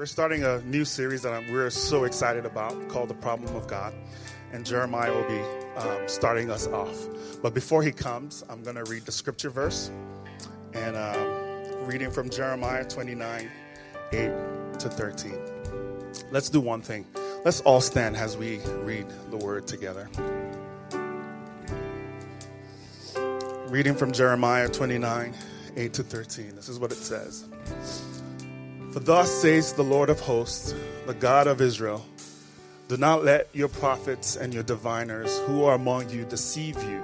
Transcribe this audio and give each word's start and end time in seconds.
We're 0.00 0.06
starting 0.06 0.44
a 0.44 0.62
new 0.62 0.86
series 0.86 1.20
that 1.24 1.44
we're 1.50 1.68
so 1.68 2.04
excited 2.04 2.46
about 2.46 2.88
called 2.88 3.10
The 3.10 3.14
Problem 3.14 3.54
of 3.54 3.66
God. 3.66 3.92
And 4.50 4.64
Jeremiah 4.64 5.12
will 5.12 5.28
be 5.28 5.40
um, 5.76 6.08
starting 6.08 6.50
us 6.50 6.66
off. 6.68 6.96
But 7.42 7.52
before 7.52 7.82
he 7.82 7.92
comes, 7.92 8.42
I'm 8.48 8.62
going 8.62 8.76
to 8.76 8.84
read 8.84 9.04
the 9.04 9.12
scripture 9.12 9.50
verse. 9.50 9.90
And 10.72 10.96
um, 10.96 11.84
reading 11.84 12.10
from 12.10 12.30
Jeremiah 12.30 12.82
29 12.82 13.50
8 14.12 14.30
to 14.78 14.88
13. 14.88 15.38
Let's 16.30 16.48
do 16.48 16.62
one 16.62 16.80
thing. 16.80 17.04
Let's 17.44 17.60
all 17.60 17.82
stand 17.82 18.16
as 18.16 18.38
we 18.38 18.60
read 18.78 19.04
the 19.28 19.36
word 19.36 19.66
together. 19.66 20.08
Reading 23.68 23.94
from 23.94 24.12
Jeremiah 24.12 24.70
29 24.70 25.34
8 25.76 25.92
to 25.92 26.02
13. 26.02 26.56
This 26.56 26.70
is 26.70 26.78
what 26.78 26.90
it 26.90 26.96
says. 26.96 27.44
For 28.92 28.98
thus 28.98 29.30
says 29.30 29.72
the 29.72 29.84
Lord 29.84 30.10
of 30.10 30.18
hosts, 30.18 30.74
the 31.06 31.14
God 31.14 31.46
of 31.46 31.60
Israel 31.60 32.04
Do 32.88 32.96
not 32.96 33.22
let 33.24 33.48
your 33.52 33.68
prophets 33.68 34.34
and 34.34 34.52
your 34.52 34.64
diviners 34.64 35.38
who 35.46 35.62
are 35.62 35.76
among 35.76 36.10
you 36.10 36.24
deceive 36.24 36.74
you, 36.82 37.00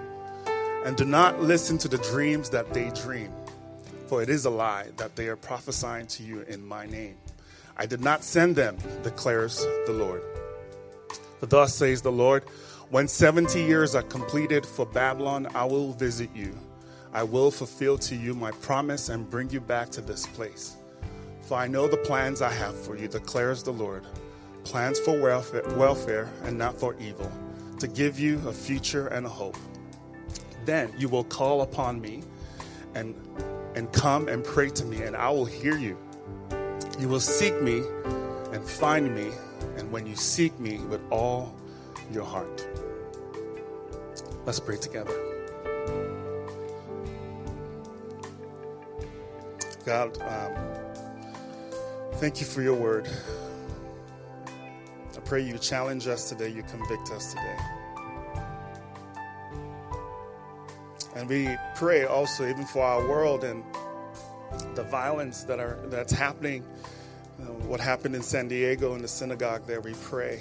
and 0.84 0.96
do 0.96 1.04
not 1.04 1.40
listen 1.40 1.78
to 1.78 1.86
the 1.86 1.98
dreams 1.98 2.50
that 2.50 2.74
they 2.74 2.90
dream, 2.90 3.32
for 4.08 4.20
it 4.20 4.28
is 4.28 4.46
a 4.46 4.50
lie 4.50 4.88
that 4.96 5.14
they 5.14 5.28
are 5.28 5.36
prophesying 5.36 6.08
to 6.08 6.24
you 6.24 6.40
in 6.48 6.66
my 6.66 6.86
name. 6.86 7.16
I 7.76 7.86
did 7.86 8.00
not 8.00 8.24
send 8.24 8.56
them, 8.56 8.78
declares 9.04 9.64
the 9.86 9.92
Lord. 9.92 10.22
For 11.38 11.46
thus 11.46 11.72
says 11.72 12.02
the 12.02 12.10
Lord, 12.10 12.42
when 12.90 13.06
70 13.06 13.62
years 13.62 13.94
are 13.94 14.02
completed 14.02 14.66
for 14.66 14.86
Babylon, 14.86 15.46
I 15.54 15.64
will 15.66 15.92
visit 15.92 16.30
you. 16.34 16.52
I 17.12 17.22
will 17.22 17.52
fulfill 17.52 17.96
to 17.98 18.16
you 18.16 18.34
my 18.34 18.50
promise 18.50 19.08
and 19.08 19.30
bring 19.30 19.50
you 19.50 19.60
back 19.60 19.90
to 19.90 20.00
this 20.00 20.26
place. 20.26 20.76
For 21.46 21.56
I 21.56 21.68
know 21.68 21.86
the 21.86 21.96
plans 21.96 22.42
I 22.42 22.50
have 22.50 22.76
for 22.76 22.96
you, 22.96 23.06
declares 23.06 23.62
the 23.62 23.72
Lord 23.72 24.04
plans 24.64 24.98
for 24.98 25.20
welfare, 25.20 25.62
welfare 25.76 26.28
and 26.42 26.58
not 26.58 26.76
for 26.76 26.96
evil, 26.98 27.30
to 27.78 27.86
give 27.86 28.18
you 28.18 28.36
a 28.48 28.52
future 28.52 29.06
and 29.06 29.24
a 29.24 29.28
hope. 29.28 29.56
Then 30.64 30.92
you 30.98 31.08
will 31.08 31.22
call 31.22 31.62
upon 31.62 32.00
me 32.00 32.24
and, 32.96 33.14
and 33.76 33.92
come 33.92 34.26
and 34.26 34.42
pray 34.42 34.70
to 34.70 34.84
me, 34.84 35.02
and 35.02 35.14
I 35.14 35.30
will 35.30 35.44
hear 35.44 35.76
you. 35.78 35.96
You 36.98 37.08
will 37.08 37.20
seek 37.20 37.62
me 37.62 37.84
and 38.52 38.68
find 38.68 39.14
me, 39.14 39.30
and 39.76 39.92
when 39.92 40.04
you 40.04 40.16
seek 40.16 40.58
me 40.58 40.78
with 40.78 41.00
all 41.12 41.54
your 42.10 42.24
heart. 42.24 42.66
Let's 44.44 44.58
pray 44.58 44.78
together. 44.78 45.14
God, 49.84 50.20
um, 50.22 50.65
Thank 52.16 52.40
you 52.40 52.46
for 52.46 52.62
your 52.62 52.74
word. 52.74 53.10
I 54.46 55.20
pray 55.26 55.42
you 55.42 55.58
challenge 55.58 56.06
us 56.06 56.30
today, 56.30 56.48
you 56.48 56.62
convict 56.62 57.10
us 57.10 57.34
today. 57.34 57.56
And 61.14 61.28
we 61.28 61.54
pray 61.74 62.06
also 62.06 62.48
even 62.48 62.64
for 62.64 62.82
our 62.82 63.06
world 63.06 63.44
and 63.44 63.62
the 64.74 64.84
violence 64.84 65.42
that 65.44 65.60
are 65.60 65.78
that's 65.88 66.10
happening. 66.10 66.64
Know, 67.38 67.52
what 67.68 67.80
happened 67.80 68.14
in 68.14 68.22
San 68.22 68.48
Diego 68.48 68.94
in 68.94 69.02
the 69.02 69.08
synagogue 69.08 69.66
there, 69.66 69.82
we 69.82 69.92
pray 69.92 70.40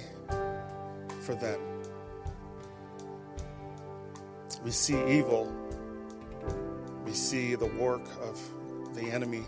for 1.20 1.34
them. 1.34 1.60
We 4.64 4.70
see 4.70 4.96
evil. 5.10 5.52
We 7.04 7.12
see 7.12 7.54
the 7.54 7.66
work 7.66 8.06
of 8.22 8.40
the 8.94 9.10
enemy 9.10 9.44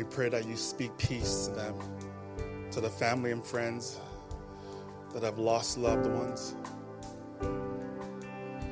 we 0.00 0.04
pray 0.04 0.30
that 0.30 0.46
you 0.46 0.56
speak 0.56 0.96
peace 0.96 1.46
to 1.46 1.54
them, 1.54 1.74
to 2.70 2.80
the 2.80 2.88
family 2.88 3.32
and 3.32 3.44
friends 3.44 4.00
that 5.12 5.22
have 5.22 5.38
lost 5.38 5.76
loved 5.76 6.06
ones, 6.06 6.54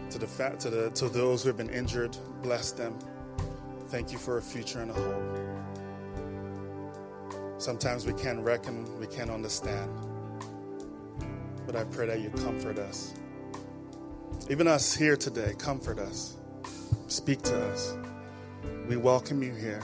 to 0.08 0.18
the 0.18 0.26
fa- 0.26 0.56
to 0.58 0.70
the 0.70 0.88
to 0.92 1.06
those 1.10 1.42
who 1.42 1.50
have 1.50 1.58
been 1.58 1.68
injured. 1.68 2.16
Bless 2.40 2.72
them. 2.72 2.98
Thank 3.88 4.10
you 4.10 4.16
for 4.16 4.38
a 4.38 4.42
future 4.42 4.80
and 4.80 4.90
a 4.90 4.94
hope. 4.94 5.38
Sometimes 7.58 8.06
we 8.06 8.14
can't 8.14 8.40
reckon, 8.40 8.86
we 8.98 9.06
can't 9.06 9.30
understand, 9.30 9.90
but 11.66 11.76
I 11.76 11.84
pray 11.84 12.06
that 12.06 12.20
you 12.20 12.30
comfort 12.30 12.78
us. 12.78 13.12
Even 14.48 14.66
us 14.66 14.94
here 14.94 15.14
today, 15.14 15.54
comfort 15.58 15.98
us. 15.98 16.38
Speak 17.08 17.42
to 17.42 17.66
us. 17.66 17.98
We 18.88 18.96
welcome 18.96 19.42
you 19.42 19.52
here. 19.52 19.82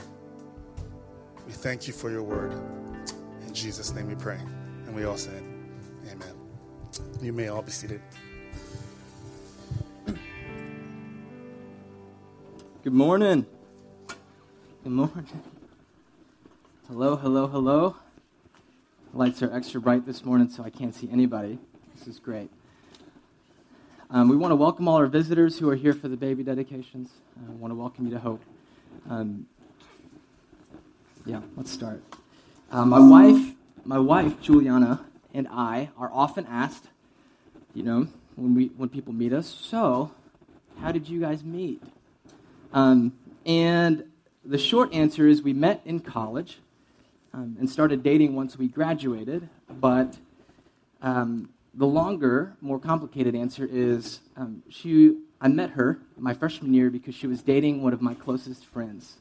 We 1.45 1.53
thank 1.53 1.87
you 1.87 1.93
for 1.93 2.09
your 2.09 2.23
word. 2.23 2.53
In 3.45 3.53
Jesus' 3.53 3.93
name 3.93 4.07
we 4.07 4.15
pray. 4.15 4.39
And 4.85 4.95
we 4.95 5.03
all 5.03 5.17
said, 5.17 5.43
Amen. 6.11 6.33
You 7.21 7.33
may 7.33 7.49
all 7.49 7.61
be 7.61 7.71
seated. 7.71 8.01
Good 12.83 12.93
morning. 12.93 13.45
Good 14.83 14.91
morning. 14.91 15.41
Hello, 16.87 17.15
hello, 17.15 17.47
hello. 17.47 17.95
lights 19.13 19.43
are 19.43 19.51
extra 19.55 19.79
bright 19.79 20.05
this 20.05 20.25
morning, 20.25 20.49
so 20.49 20.63
I 20.63 20.69
can't 20.71 20.95
see 20.95 21.09
anybody. 21.11 21.59
This 21.95 22.07
is 22.07 22.19
great. 22.19 22.49
Um, 24.09 24.29
we 24.29 24.35
want 24.35 24.51
to 24.51 24.55
welcome 24.55 24.87
all 24.87 24.95
our 24.97 25.07
visitors 25.07 25.59
who 25.59 25.69
are 25.69 25.75
here 25.75 25.93
for 25.93 26.07
the 26.07 26.17
baby 26.17 26.43
dedications. 26.43 27.09
I 27.37 27.49
uh, 27.49 27.53
want 27.53 27.71
to 27.71 27.75
welcome 27.75 28.05
you 28.05 28.11
to 28.13 28.19
Hope. 28.19 28.41
Um, 29.09 29.47
yeah, 31.25 31.41
let's 31.55 31.71
start. 31.71 32.03
Uh, 32.71 32.85
my 32.85 32.99
wife, 32.99 33.53
my 33.83 33.97
wife 33.97 34.39
Juliana, 34.41 35.05
and 35.33 35.47
I 35.49 35.89
are 35.97 36.11
often 36.13 36.45
asked, 36.45 36.87
you 37.73 37.83
know, 37.83 38.07
when 38.35 38.53
we 38.53 38.67
when 38.77 38.89
people 38.89 39.11
meet 39.11 39.33
us, 39.33 39.47
so 39.47 40.11
how 40.81 40.91
did 40.91 41.09
you 41.09 41.19
guys 41.19 41.43
meet? 41.43 41.81
Um, 42.73 43.13
and 43.45 44.03
the 44.43 44.57
short 44.57 44.93
answer 44.93 45.27
is 45.27 45.41
we 45.41 45.53
met 45.53 45.81
in 45.85 45.99
college 45.99 46.59
um, 47.33 47.57
and 47.59 47.69
started 47.69 48.03
dating 48.03 48.35
once 48.35 48.57
we 48.57 48.67
graduated. 48.67 49.49
But 49.69 50.17
um, 51.01 51.49
the 51.73 51.87
longer, 51.87 52.55
more 52.61 52.79
complicated 52.79 53.35
answer 53.35 53.67
is 53.69 54.19
um, 54.37 54.61
she. 54.69 55.17
I 55.41 55.47
met 55.47 55.71
her 55.71 55.99
my 56.17 56.33
freshman 56.33 56.73
year 56.73 56.89
because 56.89 57.13
she 57.13 57.27
was 57.27 57.41
dating 57.41 57.83
one 57.83 57.93
of 57.93 58.01
my 58.01 58.13
closest 58.13 58.65
friends. 58.65 59.17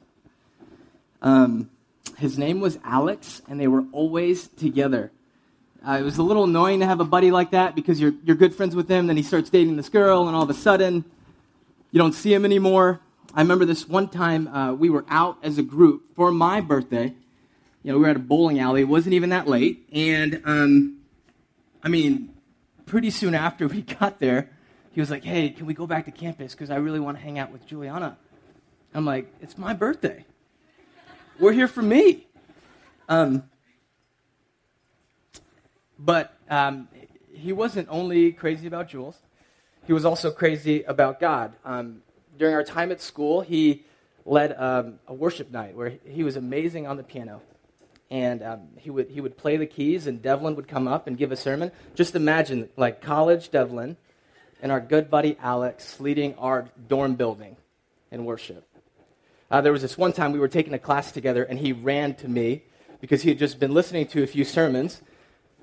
Um, 1.21 1.71
his 2.19 2.39
name 2.39 2.61
was 2.61 2.79
Alex, 2.85 3.43
and 3.49 3.61
they 3.61 3.69
were 3.69 3.85
always 3.93 4.49
together. 4.49 5.11
Uh, 5.87 5.99
it 6.01 6.03
was 6.03 6.17
a 6.19 6.23
little 6.23 6.45
annoying 6.45 6.81
to 6.81 6.87
have 6.87 7.01
a 7.01 7.05
buddy 7.05 7.31
like 7.31 7.51
that 7.51 7.75
because 7.75 8.01
you're, 8.01 8.15
you're 8.25 8.37
good 8.37 8.55
friends 8.55 8.75
with 8.75 8.89
him, 8.89 9.07
then 9.07 9.17
he 9.17 9.23
starts 9.23 9.51
dating 9.51 9.77
this 9.77 9.89
girl, 9.89 10.27
and 10.27 10.37
all 10.37 10.43
of 10.43 10.51
a 10.51 10.55
sudden, 10.55 11.05
you 11.91 11.99
don't 11.99 12.15
see 12.15 12.33
him 12.33 12.45
anymore. 12.45 13.01
I 13.35 13.41
remember 13.41 13.65
this 13.65 13.89
one 13.89 14.09
time 14.09 14.49
uh, 14.49 14.73
we 14.73 14.91
were 14.91 15.05
out 15.09 15.39
as 15.43 15.59
a 15.59 15.63
group 15.63 16.15
for 16.15 16.31
my 16.31 16.61
birthday. 16.61 17.15
You 17.83 17.93
know, 17.93 17.99
we 17.99 18.05
were 18.05 18.11
at 18.11 18.17
a 18.17 18.21
bowling 18.21 18.61
alley. 18.61 18.83
It 18.83 18.89
wasn't 18.89 19.15
even 19.15 19.31
that 19.31 19.47
late. 19.47 19.87
And, 19.93 20.41
um, 20.45 20.99
I 21.83 21.89
mean, 21.89 22.33
pretty 22.87 23.11
soon 23.11 23.35
after 23.35 23.67
we 23.69 23.83
got 23.83 24.21
there, 24.21 24.51
he 24.93 25.01
was 25.01 25.11
like, 25.11 25.25
hey, 25.25 25.51
can 25.51 25.67
we 25.67 25.75
go 25.75 25.87
back 25.87 26.05
to 26.05 26.13
campus? 26.13 26.53
Because 26.53 26.71
I 26.71 26.77
really 26.77 27.01
want 27.01 27.19
to 27.19 27.23
hang 27.23 27.39
out 27.39 27.51
with 27.51 27.67
Juliana. 27.67 28.17
I'm 28.95 29.05
like, 29.05 29.33
it's 29.41 29.59
my 29.59 29.75
birthday. 29.75 30.25
We're 31.41 31.53
here 31.53 31.67
for 31.67 31.83
me. 31.83 32.29
Um, 33.09 33.43
but 35.99 36.33
um, 36.49 36.89
he 37.33 37.53
wasn't 37.53 37.89
only 37.91 38.33
crazy 38.33 38.67
about 38.69 38.89
Jules, 38.89 39.19
he 39.87 39.93
was 39.93 40.05
also 40.05 40.31
crazy 40.31 40.85
about 40.85 41.21
God. 41.21 41.55
Um, 41.65 42.03
during 42.39 42.55
our 42.55 42.63
time 42.63 42.93
at 42.93 43.01
school, 43.01 43.41
he 43.41 43.85
led 44.25 44.55
um, 44.59 44.99
a 45.07 45.13
worship 45.13 45.51
night 45.51 45.77
where 45.77 45.93
he 46.05 46.23
was 46.23 46.37
amazing 46.37 46.87
on 46.87 46.97
the 46.97 47.03
piano. 47.03 47.43
And 48.11 48.43
um, 48.43 48.69
he, 48.77 48.91
would, 48.91 49.11
he 49.11 49.21
would 49.21 49.37
play 49.37 49.57
the 49.57 49.67
keys, 49.67 50.07
and 50.07 50.23
Devlin 50.23 50.55
would 50.57 50.69
come 50.69 50.87
up 50.87 51.07
and 51.07 51.19
give 51.19 51.33
a 51.33 51.37
sermon. 51.37 51.73
Just 51.95 52.15
imagine, 52.15 52.69
like, 52.77 53.01
college 53.01 53.51
Devlin 53.51 53.97
and 54.63 54.71
our 54.71 54.81
good 54.81 55.11
buddy 55.11 55.37
Alex 55.41 55.99
leading 56.01 56.35
our 56.37 56.69
dorm 56.89 57.17
building 57.17 57.57
in 58.11 58.25
worship. 58.25 58.67
Uh, 59.51 59.61
there 59.61 59.73
was 59.73 59.83
this 59.83 59.99
one 59.99 60.13
time 60.13 60.33
we 60.33 60.39
were 60.39 60.49
taking 60.49 60.75
a 60.75 60.79
class 60.79 61.13
together, 61.13 61.45
and 61.45 61.59
he 61.59 61.73
ran 61.73 62.15
to 62.15 62.29
me 62.29 62.65
because 63.01 63.23
he 63.23 63.29
had 63.29 63.39
just 63.39 63.61
been 63.61 63.75
listening 63.75 64.07
to 64.07 64.23
a 64.23 64.27
few 64.27 64.45
sermons. 64.45 65.03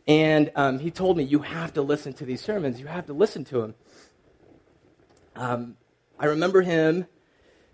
And 0.08 0.52
um, 0.56 0.80
he 0.80 0.92
told 0.92 1.18
me, 1.18 1.24
You 1.24 1.40
have 1.40 1.74
to 1.74 1.82
listen 1.82 2.14
to 2.14 2.26
these 2.26 2.42
sermons. 2.42 2.80
You 2.80 2.88
have 2.88 3.06
to 3.08 3.14
listen 3.14 3.44
to 3.46 3.62
them. 3.62 3.76
Um, 5.36 5.78
I 6.20 6.26
remember 6.26 6.62
him 6.62 7.08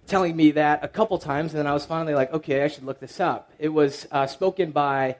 telling 0.06 0.36
me 0.36 0.52
that 0.52 0.84
a 0.84 0.88
couple 0.88 1.18
times, 1.18 1.52
and 1.52 1.60
then 1.60 1.68
I 1.68 1.74
was 1.74 1.86
finally 1.86 2.14
like, 2.14 2.34
Okay, 2.34 2.64
I 2.64 2.68
should 2.68 2.84
look 2.84 3.00
this 3.00 3.20
up. 3.20 3.52
It 3.60 3.70
was 3.70 4.08
uh, 4.12 4.28
spoken 4.28 4.72
by 4.72 5.18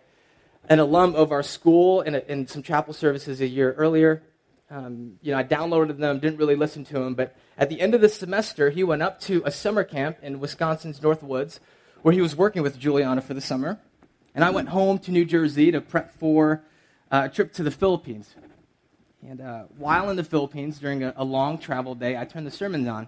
an 0.70 0.80
alum 0.80 1.16
of 1.16 1.32
our 1.32 1.44
school 1.44 2.02
in, 2.02 2.16
a, 2.16 2.20
in 2.28 2.48
some 2.48 2.62
chapel 2.62 2.94
services 2.94 3.42
a 3.42 3.48
year 3.48 3.74
earlier. 3.74 4.24
Um, 4.70 5.18
you 5.22 5.32
know, 5.32 5.38
I 5.38 5.44
downloaded 5.44 5.98
them, 5.98 6.20
didn't 6.20 6.38
really 6.38 6.56
listen 6.56 6.84
to 6.86 6.94
them, 6.94 7.16
but 7.16 7.36
at 7.58 7.70
the 7.70 7.82
end 7.82 7.96
of 7.96 8.02
the 8.02 8.10
semester, 8.10 8.70
he 8.70 8.84
went 8.84 9.02
up 9.02 9.20
to 9.22 9.42
a 9.46 9.52
summer 9.52 9.84
camp 9.84 10.18
in 10.22 10.40
Wisconsin's 10.40 11.02
North 11.02 11.24
Woods, 11.24 11.60
where 12.02 12.14
he 12.14 12.22
was 12.22 12.36
working 12.36 12.62
with 12.62 12.78
Juliana 12.78 13.22
for 13.22 13.34
the 13.34 13.42
summer. 13.42 13.80
And 14.36 14.44
I 14.44 14.52
went 14.52 14.70
home 14.70 15.00
to 15.00 15.12
New 15.12 15.26
Jersey 15.26 15.72
to 15.72 15.82
prep 15.82 16.18
for 16.20 16.64
uh, 17.12 17.24
a 17.26 17.30
trip 17.34 17.54
to 17.54 17.64
the 17.64 17.72
Philippines. 17.72 18.36
And 19.28 19.42
uh, 19.42 19.64
while 19.78 20.10
in 20.10 20.16
the 20.16 20.24
Philippines, 20.24 20.78
during 20.80 21.04
a, 21.04 21.14
a, 21.18 21.24
long 21.24 21.58
travel 21.58 21.96
day, 21.96 22.16
I 22.16 22.26
turned 22.26 22.46
the 22.46 22.52
sermons 22.52 22.88
on. 22.88 23.08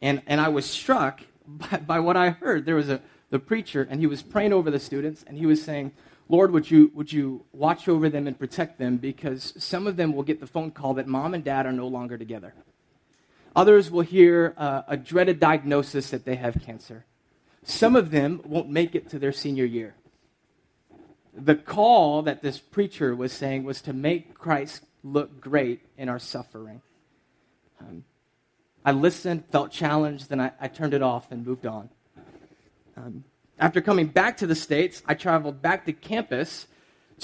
And, 0.00 0.22
and 0.26 0.40
I 0.40 0.48
was 0.48 0.64
struck 0.64 1.20
by, 1.46 1.76
by 1.78 2.00
what 2.00 2.16
I 2.16 2.30
heard. 2.30 2.64
There 2.64 2.76
was 2.76 2.88
a 2.88 3.02
the 3.34 3.40
preacher, 3.40 3.84
and 3.90 3.98
he 3.98 4.06
was 4.06 4.22
praying 4.22 4.52
over 4.52 4.70
the 4.70 4.78
students, 4.78 5.24
and 5.26 5.36
he 5.36 5.44
was 5.44 5.60
saying, 5.60 5.90
Lord, 6.28 6.52
would 6.52 6.70
you, 6.70 6.92
would 6.94 7.12
you 7.12 7.44
watch 7.52 7.88
over 7.88 8.08
them 8.08 8.28
and 8.28 8.38
protect 8.38 8.78
them? 8.78 8.96
Because 8.96 9.52
some 9.58 9.88
of 9.88 9.96
them 9.96 10.14
will 10.14 10.22
get 10.22 10.38
the 10.38 10.46
phone 10.46 10.70
call 10.70 10.94
that 10.94 11.08
mom 11.08 11.34
and 11.34 11.42
dad 11.42 11.66
are 11.66 11.72
no 11.72 11.88
longer 11.88 12.16
together. 12.16 12.54
Others 13.56 13.90
will 13.90 14.02
hear 14.02 14.54
uh, 14.56 14.82
a 14.88 14.96
dreaded 14.96 15.38
diagnosis 15.38 16.10
that 16.10 16.24
they 16.24 16.36
have 16.36 16.60
cancer. 16.64 17.04
Some 17.62 17.96
of 17.96 18.10
them 18.10 18.40
won't 18.44 18.68
make 18.68 18.94
it 18.94 19.08
to 19.10 19.18
their 19.18 19.32
senior 19.32 19.64
year. 19.64 19.94
The 21.36 21.54
call 21.54 22.22
that 22.22 22.42
this 22.42 22.58
preacher 22.58 23.14
was 23.14 23.32
saying 23.32 23.64
was 23.64 23.80
to 23.82 23.92
make 23.92 24.34
Christ 24.34 24.82
look 25.02 25.40
great 25.40 25.80
in 25.96 26.08
our 26.08 26.18
suffering. 26.18 26.82
Um, 27.80 28.04
I 28.84 28.92
listened, 28.92 29.44
felt 29.50 29.70
challenged, 29.70 30.28
then 30.28 30.40
I, 30.40 30.52
I, 30.60 30.68
turned 30.68 30.94
it 30.94 31.02
off 31.02 31.32
and 31.32 31.46
moved 31.46 31.66
on. 31.66 31.88
Um, 32.96 33.24
after 33.58 33.80
coming 33.80 34.06
back 34.06 34.36
to 34.38 34.46
the 34.46 34.54
States, 34.54 35.02
I 35.06 35.14
traveled 35.14 35.62
back 35.62 35.86
to 35.86 35.92
campus 35.92 36.66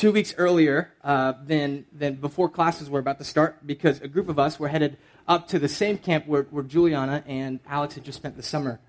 two 0.00 0.12
weeks 0.12 0.34
earlier 0.38 0.90
uh, 1.04 1.34
than, 1.44 1.84
than 1.92 2.14
before 2.14 2.48
classes 2.48 2.88
were 2.88 2.98
about 2.98 3.18
to 3.18 3.24
start 3.24 3.58
because 3.66 4.00
a 4.00 4.08
group 4.08 4.30
of 4.30 4.38
us 4.38 4.58
were 4.58 4.68
headed 4.68 4.96
up 5.28 5.46
to 5.48 5.58
the 5.58 5.68
same 5.68 5.98
camp 5.98 6.26
where, 6.26 6.44
where 6.44 6.64
Juliana 6.64 7.22
and 7.26 7.60
Alex 7.66 7.96
had 7.96 8.04
just 8.04 8.16
spent 8.16 8.34
the 8.34 8.42
summer. 8.42 8.80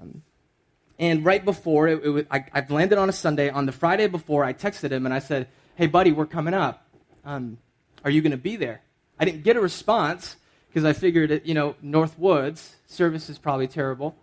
Um, 0.00 0.22
and 0.98 1.26
right 1.26 1.44
before, 1.44 1.88
it, 1.88 2.02
it 2.02 2.08
was, 2.08 2.24
I, 2.30 2.46
I, 2.54 2.64
landed 2.70 2.96
on 2.96 3.10
a 3.10 3.12
Sunday. 3.12 3.50
On 3.50 3.66
the 3.66 3.72
Friday 3.72 4.06
before, 4.06 4.44
I 4.44 4.54
texted 4.54 4.90
him 4.92 5.04
and 5.04 5.14
I 5.14 5.18
said, 5.18 5.46
Hey, 5.74 5.88
buddy, 5.88 6.10
we're 6.10 6.24
coming 6.24 6.54
up. 6.54 6.88
Um, 7.26 7.58
are 8.02 8.10
you 8.10 8.22
going 8.22 8.32
to 8.32 8.38
be 8.38 8.56
there? 8.56 8.80
I 9.20 9.26
didn't 9.26 9.44
get 9.44 9.56
a 9.56 9.60
response 9.60 10.36
because 10.68 10.86
I 10.86 10.94
figured, 10.94 11.32
it, 11.32 11.44
you 11.44 11.52
know, 11.52 11.76
North 11.82 12.18
Woods, 12.18 12.76
service 12.86 13.28
is 13.28 13.36
probably 13.36 13.68
terrible. 13.68 14.16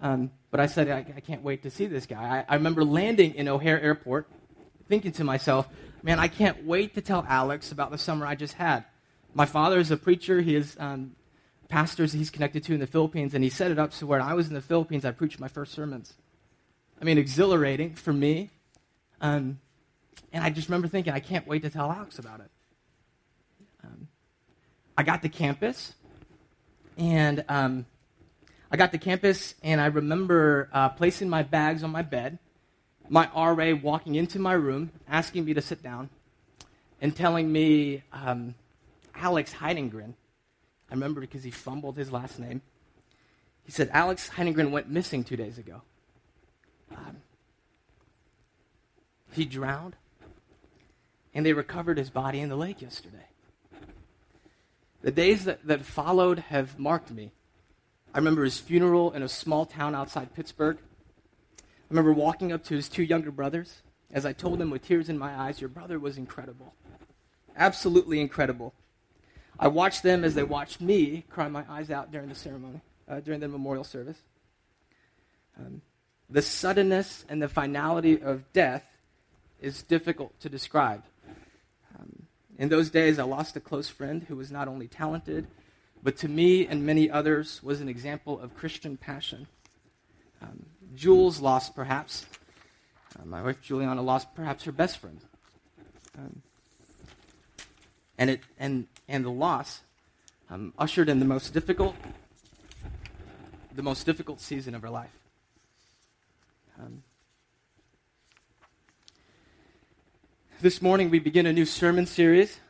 Um, 0.00 0.30
but 0.52 0.60
I 0.60 0.66
said, 0.66 0.88
I, 0.88 0.98
I, 1.16 1.20
can't 1.20 1.42
wait 1.42 1.64
to 1.64 1.70
see 1.70 1.86
this 1.86 2.06
guy. 2.06 2.44
I, 2.48 2.52
I 2.52 2.54
remember 2.54 2.84
landing 2.84 3.34
in 3.34 3.48
O'Hare 3.48 3.80
Airport, 3.80 4.28
thinking 4.92 5.12
to 5.12 5.24
myself, 5.24 5.70
man, 6.02 6.18
I 6.18 6.28
can't 6.28 6.66
wait 6.66 6.96
to 6.96 7.00
tell 7.00 7.24
Alex 7.26 7.72
about 7.72 7.90
the 7.90 7.96
summer 7.96 8.26
I 8.26 8.34
just 8.34 8.52
had. 8.52 8.84
My 9.32 9.46
father 9.46 9.78
is 9.78 9.90
a 9.90 9.96
preacher. 9.96 10.42
He 10.42 10.52
has 10.52 10.76
um, 10.78 11.16
pastors 11.70 12.12
he's 12.12 12.28
connected 12.28 12.62
to 12.64 12.74
in 12.74 12.80
the 12.80 12.86
Philippines, 12.86 13.32
and 13.32 13.42
he 13.42 13.48
set 13.48 13.70
it 13.70 13.78
up 13.78 13.94
so 13.94 14.04
when 14.04 14.20
I 14.20 14.34
was 14.34 14.48
in 14.48 14.52
the 14.52 14.60
Philippines, 14.60 15.06
I 15.06 15.12
preached 15.12 15.40
my 15.40 15.48
first 15.48 15.72
sermons. 15.72 16.12
I 17.00 17.06
mean, 17.06 17.16
exhilarating 17.16 17.94
for 17.94 18.12
me. 18.12 18.50
Um, 19.22 19.60
and 20.30 20.44
I 20.44 20.50
just 20.50 20.68
remember 20.68 20.88
thinking, 20.88 21.14
I 21.14 21.20
can't 21.20 21.46
wait 21.46 21.62
to 21.62 21.70
tell 21.70 21.90
Alex 21.90 22.18
about 22.18 22.40
it. 22.40 22.50
Um, 23.82 24.08
I 24.98 25.04
got 25.04 25.22
to 25.22 25.30
campus, 25.30 25.94
and 26.98 27.46
um, 27.48 27.86
I 28.70 28.76
got 28.76 28.92
to 28.92 28.98
campus 28.98 29.54
and 29.62 29.80
I 29.80 29.86
remember 29.86 30.68
uh, 30.70 30.90
placing 30.90 31.30
my 31.30 31.44
bags 31.44 31.82
on 31.82 31.88
my 31.88 32.02
bed, 32.02 32.38
my 33.08 33.28
RA 33.34 33.74
walking 33.74 34.14
into 34.14 34.38
my 34.38 34.52
room, 34.52 34.90
asking 35.08 35.44
me 35.44 35.54
to 35.54 35.62
sit 35.62 35.82
down, 35.82 36.08
and 37.00 37.14
telling 37.14 37.50
me, 37.50 38.02
um, 38.12 38.54
Alex 39.14 39.52
Heidengren. 39.52 40.14
I 40.90 40.94
remember 40.94 41.20
because 41.20 41.44
he 41.44 41.50
fumbled 41.50 41.96
his 41.96 42.12
last 42.12 42.38
name. 42.38 42.60
He 43.64 43.72
said, 43.72 43.90
Alex 43.92 44.28
Heidengren 44.28 44.70
went 44.70 44.90
missing 44.90 45.24
two 45.24 45.36
days 45.36 45.58
ago. 45.58 45.82
Um, 46.90 47.18
he 49.32 49.44
drowned, 49.44 49.96
and 51.32 51.46
they 51.46 51.52
recovered 51.52 51.98
his 51.98 52.10
body 52.10 52.40
in 52.40 52.48
the 52.48 52.56
lake 52.56 52.82
yesterday. 52.82 53.26
The 55.00 55.10
days 55.10 55.44
that, 55.44 55.66
that 55.66 55.84
followed 55.84 56.38
have 56.38 56.78
marked 56.78 57.10
me. 57.10 57.32
I 58.14 58.18
remember 58.18 58.44
his 58.44 58.60
funeral 58.60 59.12
in 59.12 59.22
a 59.22 59.28
small 59.28 59.64
town 59.64 59.94
outside 59.94 60.34
Pittsburgh. 60.34 60.78
I 61.92 61.94
remember 61.94 62.14
walking 62.14 62.52
up 62.52 62.64
to 62.64 62.74
his 62.74 62.88
two 62.88 63.02
younger 63.02 63.30
brothers 63.30 63.82
as 64.10 64.24
I 64.24 64.32
told 64.32 64.58
them 64.58 64.70
with 64.70 64.82
tears 64.82 65.10
in 65.10 65.18
my 65.18 65.38
eyes, 65.38 65.60
Your 65.60 65.68
brother 65.68 65.98
was 65.98 66.16
incredible. 66.16 66.74
Absolutely 67.54 68.18
incredible. 68.18 68.72
I 69.60 69.68
watched 69.68 70.02
them 70.02 70.24
as 70.24 70.34
they 70.34 70.42
watched 70.42 70.80
me 70.80 71.26
cry 71.28 71.48
my 71.48 71.66
eyes 71.68 71.90
out 71.90 72.10
during 72.10 72.30
the 72.30 72.34
ceremony, 72.34 72.80
uh, 73.06 73.20
during 73.20 73.40
the 73.40 73.48
memorial 73.48 73.84
service. 73.84 74.16
Um, 75.58 75.82
the 76.30 76.40
suddenness 76.40 77.26
and 77.28 77.42
the 77.42 77.48
finality 77.48 78.22
of 78.22 78.50
death 78.54 78.86
is 79.60 79.82
difficult 79.82 80.40
to 80.40 80.48
describe. 80.48 81.02
Um, 81.98 82.22
in 82.56 82.70
those 82.70 82.88
days, 82.88 83.18
I 83.18 83.24
lost 83.24 83.54
a 83.56 83.60
close 83.60 83.90
friend 83.90 84.22
who 84.22 84.36
was 84.36 84.50
not 84.50 84.66
only 84.66 84.88
talented, 84.88 85.46
but 86.02 86.16
to 86.18 86.28
me 86.28 86.66
and 86.66 86.86
many 86.86 87.10
others 87.10 87.62
was 87.62 87.82
an 87.82 87.88
example 87.90 88.40
of 88.40 88.56
Christian 88.56 88.96
passion. 88.96 89.46
Um, 90.40 90.71
Jules 90.94 91.40
lost, 91.40 91.74
perhaps. 91.74 92.26
Uh, 93.18 93.24
my 93.24 93.42
wife 93.42 93.60
Juliana 93.62 94.02
lost, 94.02 94.34
perhaps, 94.34 94.64
her 94.64 94.72
best 94.72 94.98
friend. 94.98 95.20
Um, 96.18 96.42
and, 98.18 98.30
it, 98.30 98.40
and, 98.58 98.86
and 99.08 99.24
the 99.24 99.30
loss 99.30 99.80
um, 100.50 100.72
ushered 100.78 101.08
in 101.08 101.18
the 101.18 101.24
most 101.24 101.54
difficult, 101.54 101.94
the 103.74 103.82
most 103.82 104.04
difficult 104.04 104.40
season 104.40 104.74
of 104.74 104.82
her 104.82 104.90
life. 104.90 105.10
Um, 106.78 107.02
this 110.60 110.82
morning 110.82 111.10
we 111.10 111.18
begin 111.18 111.46
a 111.46 111.52
new 111.52 111.66
sermon 111.66 112.06
series 112.06 112.60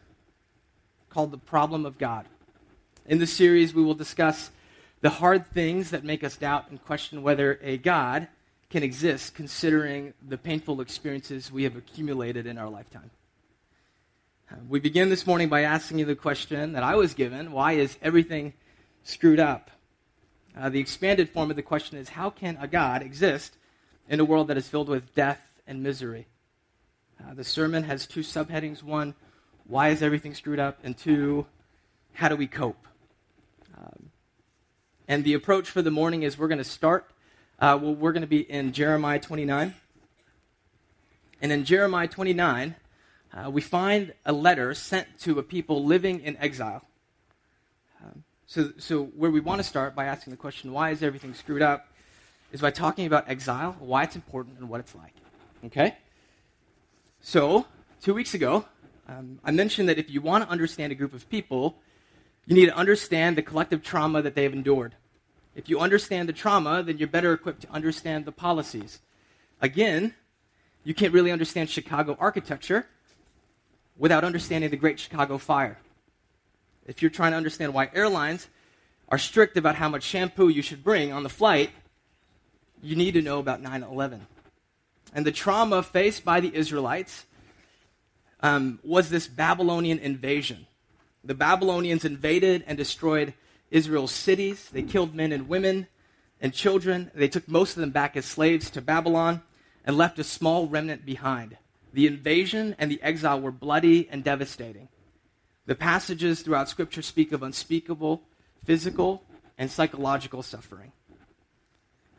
called 1.08 1.30
The 1.30 1.38
Problem 1.38 1.84
of 1.84 1.98
God. 1.98 2.26
In 3.04 3.18
this 3.18 3.32
series, 3.32 3.74
we 3.74 3.82
will 3.82 3.94
discuss 3.94 4.50
the 5.02 5.10
hard 5.10 5.46
things 5.48 5.90
that 5.90 6.04
make 6.04 6.24
us 6.24 6.36
doubt 6.36 6.70
and 6.70 6.82
question 6.82 7.22
whether 7.22 7.58
a 7.62 7.76
God 7.76 8.28
can 8.70 8.82
exist, 8.82 9.34
considering 9.34 10.14
the 10.26 10.38
painful 10.38 10.80
experiences 10.80 11.52
we 11.52 11.64
have 11.64 11.76
accumulated 11.76 12.46
in 12.46 12.56
our 12.56 12.70
lifetime. 12.70 13.10
Uh, 14.50 14.54
we 14.68 14.80
begin 14.80 15.10
this 15.10 15.26
morning 15.26 15.48
by 15.48 15.62
asking 15.62 15.98
you 15.98 16.04
the 16.04 16.14
question 16.14 16.72
that 16.72 16.82
I 16.82 16.94
was 16.94 17.14
given 17.14 17.52
why 17.52 17.72
is 17.72 17.98
everything 18.00 18.54
screwed 19.02 19.40
up? 19.40 19.70
Uh, 20.56 20.68
the 20.68 20.80
expanded 20.80 21.28
form 21.28 21.50
of 21.50 21.56
the 21.56 21.62
question 21.62 21.98
is 21.98 22.10
how 22.10 22.30
can 22.30 22.56
a 22.60 22.68
God 22.68 23.02
exist 23.02 23.56
in 24.08 24.20
a 24.20 24.24
world 24.24 24.48
that 24.48 24.56
is 24.56 24.68
filled 24.68 24.88
with 24.88 25.14
death 25.14 25.60
and 25.66 25.82
misery? 25.82 26.28
Uh, 27.20 27.34
the 27.34 27.44
sermon 27.44 27.82
has 27.82 28.06
two 28.06 28.20
subheadings 28.20 28.82
one, 28.82 29.14
why 29.66 29.88
is 29.88 30.00
everything 30.00 30.34
screwed 30.34 30.60
up? 30.60 30.78
And 30.84 30.96
two, 30.96 31.46
how 32.12 32.28
do 32.28 32.36
we 32.36 32.46
cope? 32.46 32.86
Um, 33.76 34.11
and 35.08 35.24
the 35.24 35.34
approach 35.34 35.68
for 35.68 35.82
the 35.82 35.90
morning 35.90 36.22
is 36.22 36.38
we're 36.38 36.48
going 36.48 36.58
to 36.58 36.64
start, 36.64 37.10
uh, 37.58 37.78
well, 37.80 37.94
we're 37.94 38.12
going 38.12 38.22
to 38.22 38.28
be 38.28 38.40
in 38.40 38.72
Jeremiah 38.72 39.18
29. 39.18 39.74
And 41.40 41.52
in 41.52 41.64
Jeremiah 41.64 42.08
29, 42.08 42.76
uh, 43.34 43.50
we 43.50 43.60
find 43.60 44.14
a 44.24 44.32
letter 44.32 44.74
sent 44.74 45.18
to 45.20 45.38
a 45.38 45.42
people 45.42 45.84
living 45.84 46.20
in 46.20 46.36
exile. 46.36 46.84
Um, 48.02 48.24
so, 48.46 48.72
so, 48.78 49.04
where 49.04 49.30
we 49.30 49.40
want 49.40 49.58
to 49.58 49.64
start 49.64 49.94
by 49.94 50.04
asking 50.04 50.32
the 50.32 50.36
question, 50.36 50.72
why 50.72 50.90
is 50.90 51.02
everything 51.02 51.34
screwed 51.34 51.62
up, 51.62 51.88
is 52.52 52.60
by 52.60 52.70
talking 52.70 53.06
about 53.06 53.28
exile, 53.28 53.76
why 53.80 54.02
it's 54.02 54.14
important, 54.14 54.58
and 54.58 54.68
what 54.68 54.80
it's 54.80 54.94
like. 54.94 55.14
Okay? 55.64 55.96
So, 57.22 57.66
two 58.02 58.14
weeks 58.14 58.34
ago, 58.34 58.66
um, 59.08 59.40
I 59.42 59.50
mentioned 59.50 59.88
that 59.88 59.98
if 59.98 60.10
you 60.10 60.20
want 60.20 60.44
to 60.44 60.50
understand 60.50 60.92
a 60.92 60.94
group 60.94 61.14
of 61.14 61.28
people, 61.28 61.78
you 62.46 62.54
need 62.54 62.66
to 62.66 62.76
understand 62.76 63.36
the 63.36 63.42
collective 63.42 63.82
trauma 63.82 64.22
that 64.22 64.34
they 64.34 64.42
have 64.42 64.52
endured. 64.52 64.94
If 65.54 65.68
you 65.68 65.80
understand 65.80 66.28
the 66.28 66.32
trauma, 66.32 66.82
then 66.82 66.98
you're 66.98 67.08
better 67.08 67.32
equipped 67.32 67.62
to 67.62 67.70
understand 67.70 68.24
the 68.24 68.32
policies. 68.32 69.00
Again, 69.60 70.14
you 70.84 70.94
can't 70.94 71.12
really 71.12 71.30
understand 71.30 71.70
Chicago 71.70 72.16
architecture 72.18 72.86
without 73.96 74.24
understanding 74.24 74.70
the 74.70 74.76
Great 74.76 74.98
Chicago 74.98 75.38
Fire. 75.38 75.78
If 76.86 77.02
you're 77.02 77.10
trying 77.10 77.32
to 77.32 77.36
understand 77.36 77.74
why 77.74 77.90
airlines 77.94 78.48
are 79.08 79.18
strict 79.18 79.56
about 79.56 79.76
how 79.76 79.88
much 79.88 80.02
shampoo 80.02 80.48
you 80.48 80.62
should 80.62 80.82
bring 80.82 81.12
on 81.12 81.22
the 81.22 81.28
flight, 81.28 81.70
you 82.82 82.96
need 82.96 83.12
to 83.12 83.22
know 83.22 83.38
about 83.38 83.62
9 83.62 83.82
11. 83.82 84.26
And 85.14 85.26
the 85.26 85.32
trauma 85.32 85.82
faced 85.82 86.24
by 86.24 86.40
the 86.40 86.52
Israelites 86.54 87.26
um, 88.40 88.80
was 88.82 89.10
this 89.10 89.28
Babylonian 89.28 89.98
invasion. 89.98 90.66
The 91.24 91.34
Babylonians 91.34 92.04
invaded 92.04 92.64
and 92.66 92.76
destroyed 92.76 93.34
Israel's 93.70 94.12
cities. 94.12 94.68
They 94.72 94.82
killed 94.82 95.14
men 95.14 95.32
and 95.32 95.48
women 95.48 95.86
and 96.40 96.52
children. 96.52 97.10
They 97.14 97.28
took 97.28 97.48
most 97.48 97.76
of 97.76 97.80
them 97.80 97.90
back 97.90 98.16
as 98.16 98.24
slaves 98.24 98.70
to 98.70 98.82
Babylon 98.82 99.42
and 99.84 99.96
left 99.96 100.18
a 100.18 100.24
small 100.24 100.66
remnant 100.66 101.06
behind. 101.06 101.56
The 101.92 102.06
invasion 102.06 102.74
and 102.78 102.90
the 102.90 103.02
exile 103.02 103.40
were 103.40 103.52
bloody 103.52 104.08
and 104.10 104.24
devastating. 104.24 104.88
The 105.66 105.74
passages 105.74 106.42
throughout 106.42 106.68
Scripture 106.68 107.02
speak 107.02 107.32
of 107.32 107.42
unspeakable 107.42 108.22
physical 108.64 109.24
and 109.58 109.70
psychological 109.70 110.42
suffering. 110.42 110.92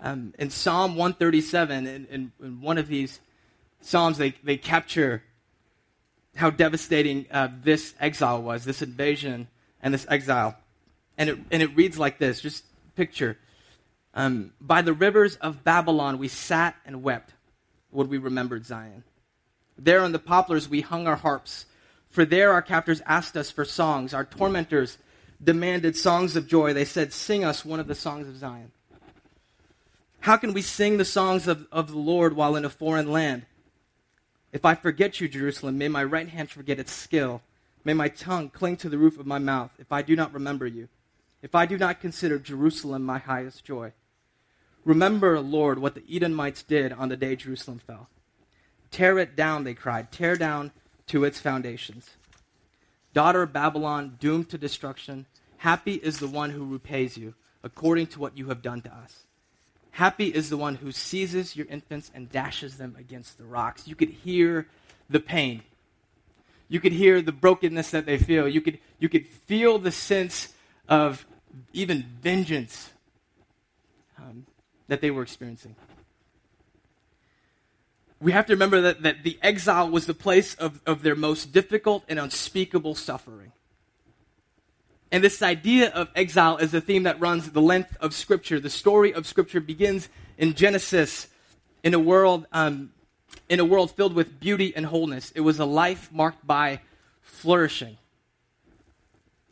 Um, 0.01 0.33
in 0.37 0.49
Psalm 0.49 0.95
137, 0.95 1.87
in, 1.87 2.05
in, 2.05 2.31
in, 2.41 2.61
one 2.61 2.77
of 2.77 2.87
these 2.87 3.19
Psalms, 3.81 4.17
they, 4.17 4.31
they 4.43 4.57
capture 4.57 5.23
how 6.35 6.49
devastating 6.49 7.25
uh, 7.31 7.49
this 7.63 7.93
exile 7.99 8.41
was, 8.41 8.65
this 8.65 8.81
invasion 8.81 9.47
and 9.81 9.93
this 9.93 10.05
exile. 10.09 10.57
And 11.17 11.29
it, 11.29 11.37
and 11.51 11.61
it 11.61 11.75
reads 11.75 11.99
like 11.99 12.17
this 12.17 12.41
just 12.41 12.63
picture. 12.95 13.37
Um, 14.13 14.53
By 14.59 14.81
the 14.81 14.93
rivers 14.93 15.35
of 15.37 15.63
Babylon, 15.63 16.17
we 16.17 16.27
sat 16.27 16.75
and 16.85 17.03
wept 17.03 17.33
when 17.91 18.09
we 18.09 18.17
remembered 18.17 18.65
Zion. 18.65 19.03
There 19.77 20.03
in 20.03 20.11
the 20.11 20.19
poplars, 20.19 20.69
we 20.69 20.81
hung 20.81 21.07
our 21.07 21.15
harps. 21.15 21.65
For 22.09 22.25
there 22.25 22.51
our 22.51 22.61
captors 22.61 23.01
asked 23.05 23.35
us 23.35 23.49
for 23.49 23.65
songs. 23.65 24.13
Our 24.13 24.25
tormentors 24.25 24.97
demanded 25.43 25.95
songs 25.95 26.35
of 26.35 26.47
joy. 26.47 26.73
They 26.73 26.85
said, 26.85 27.11
Sing 27.11 27.43
us 27.43 27.65
one 27.65 27.79
of 27.79 27.87
the 27.87 27.95
songs 27.95 28.27
of 28.27 28.37
Zion. 28.37 28.71
How 30.19 30.37
can 30.37 30.53
we 30.53 30.61
sing 30.61 30.97
the 30.97 31.05
songs 31.05 31.47
of, 31.47 31.67
of 31.71 31.91
the 31.91 31.97
Lord 31.97 32.35
while 32.35 32.55
in 32.55 32.65
a 32.65 32.69
foreign 32.69 33.11
land? 33.11 33.45
If 34.53 34.65
I 34.65 34.75
forget 34.75 35.19
you, 35.19 35.27
Jerusalem, 35.27 35.79
may 35.79 35.87
my 35.87 36.03
right 36.03 36.29
hand 36.29 36.51
forget 36.51 36.79
its 36.79 36.93
skill. 36.93 37.41
May 37.83 37.93
my 37.93 38.07
tongue 38.07 38.49
cling 38.49 38.77
to 38.77 38.89
the 38.89 38.99
roof 38.99 39.19
of 39.19 39.25
my 39.25 39.39
mouth 39.39 39.71
if 39.79 39.91
I 39.91 40.03
do 40.03 40.15
not 40.15 40.31
remember 40.31 40.67
you, 40.67 40.87
if 41.41 41.55
I 41.55 41.65
do 41.65 41.75
not 41.75 41.99
consider 41.99 42.37
Jerusalem 42.37 43.03
my 43.03 43.17
highest 43.17 43.65
joy. 43.65 43.93
Remember, 44.85 45.39
Lord, 45.39 45.79
what 45.79 45.95
the 45.95 46.03
Edomites 46.09 46.61
did 46.61 46.93
on 46.93 47.09
the 47.09 47.17
day 47.17 47.35
Jerusalem 47.35 47.79
fell. 47.79 48.09
Tear 48.91 49.17
it 49.17 49.35
down, 49.35 49.63
they 49.63 49.73
cried. 49.73 50.11
Tear 50.11 50.35
down 50.35 50.71
to 51.07 51.23
its 51.23 51.39
foundations. 51.39 52.11
Daughter 53.13 53.41
of 53.41 53.53
Babylon, 53.53 54.17
doomed 54.19 54.49
to 54.49 54.57
destruction, 54.57 55.25
happy 55.57 55.95
is 55.95 56.19
the 56.19 56.27
one 56.27 56.51
who 56.51 56.71
repays 56.71 57.17
you 57.17 57.33
according 57.63 58.07
to 58.07 58.19
what 58.19 58.37
you 58.37 58.49
have 58.49 58.61
done 58.61 58.81
to 58.81 58.93
us. 58.93 59.22
Happy 59.93 60.25
is 60.25 60.49
the 60.49 60.57
one 60.57 60.73
who 60.73 60.91
seizes 60.91 61.55
your 61.55 61.67
infants 61.67 62.09
and 62.15 62.31
dashes 62.31 62.77
them 62.77 62.95
against 62.97 63.37
the 63.37 63.43
rocks. 63.43 63.87
You 63.87 63.93
could 63.93 64.09
hear 64.09 64.67
the 65.07 65.19
pain. 65.19 65.61
You 66.67 66.79
could 66.79 66.93
hear 66.93 67.21
the 67.21 67.31
brokenness 67.31 67.91
that 67.91 68.07
they 68.07 68.17
feel. 68.17 68.47
You 68.47 68.59
could, 68.59 68.79
you 68.97 69.07
could 69.07 69.27
feel 69.27 69.77
the 69.77 69.91
sense 69.91 70.51
of 70.89 71.27
even 71.73 72.05
vengeance 72.23 72.91
um, 74.17 74.47
that 74.87 74.99
they 74.99 75.11
were 75.11 75.21
experiencing. 75.21 75.75
We 78.19 78.31
have 78.31 78.47
to 78.47 78.53
remember 78.53 78.81
that, 78.81 79.03
that 79.03 79.21
the 79.21 79.37
exile 79.43 79.87
was 79.91 80.07
the 80.07 80.15
place 80.15 80.55
of, 80.55 80.81
of 80.87 81.03
their 81.03 81.15
most 81.15 81.51
difficult 81.51 82.03
and 82.09 82.17
unspeakable 82.17 82.95
suffering. 82.95 83.51
And 85.13 85.23
this 85.23 85.43
idea 85.43 85.91
of 85.91 86.09
exile 86.15 86.57
is 86.57 86.73
a 86.73 86.81
theme 86.81 87.03
that 87.03 87.19
runs 87.19 87.51
the 87.51 87.61
length 87.61 87.95
of 88.01 88.15
Scripture. 88.15 88.59
The 88.59 88.71
story 88.71 89.13
of 89.13 89.27
Scripture 89.27 89.61
begins 89.61 90.09
in 90.39 90.55
Genesis 90.55 91.27
in 91.83 91.93
a 91.93 91.99
world, 91.99 92.47
um, 92.51 92.91
in 93.47 93.59
a 93.59 93.65
world 93.65 93.91
filled 93.91 94.15
with 94.15 94.39
beauty 94.39 94.75
and 94.75 94.87
wholeness. 94.87 95.29
It 95.35 95.41
was 95.41 95.59
a 95.59 95.65
life 95.65 96.11
marked 96.11 96.47
by 96.47 96.81
flourishing. 97.21 97.97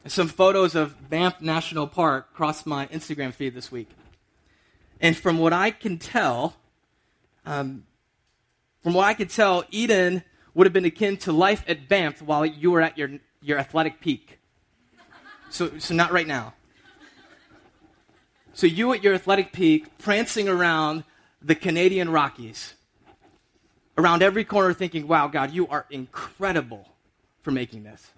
Some 0.08 0.30
photos 0.30 0.74
of 0.74 1.12
Banff 1.12 1.42
National 1.42 1.86
Park 1.86 2.34
crossed 2.34 2.66
my 2.66 2.88
Instagram 2.88 3.32
feed 3.32 3.54
this 3.54 3.72
week. 3.72 3.90
And 5.00 5.16
from 5.16 5.38
what 5.38 5.54
I 5.54 5.70
can 5.70 6.00
tell, 6.00 6.56
um, 7.46 7.84
from 8.82 8.96
what 8.96 9.06
I 9.06 9.14
can 9.14 9.28
tell, 9.28 9.64
Eden 9.70 10.24
would 10.56 10.66
have 10.66 10.74
been 10.74 10.86
akin 10.86 11.18
to 11.18 11.32
life 11.32 11.64
at 11.68 11.88
Banff 11.88 12.20
while 12.20 12.48
you 12.48 12.72
were 12.72 12.82
at 12.82 12.98
your, 12.98 13.12
your 13.44 13.60
athletic 13.60 14.02
peak. 14.02 14.40
So, 15.52 15.78
so 15.80 15.94
not 15.94 16.14
right 16.14 16.26
now. 16.26 16.54
So 18.54 18.68
you 18.68 18.94
at 18.94 19.04
your 19.04 19.14
athletic 19.14 19.52
peak, 19.52 19.98
prancing 19.98 20.48
around 20.48 21.04
the 21.42 21.56
Canadian 21.56 22.10
Rockies, 22.10 22.74
around 23.98 24.24
every 24.24 24.46
corner 24.46 24.74
thinking, 24.74 25.08
wow, 25.08 25.28
God, 25.28 25.52
you 25.52 25.68
are 25.68 25.86
incredible 25.90 26.88
for 27.42 27.52
making 27.52 27.84
this. 27.84 28.12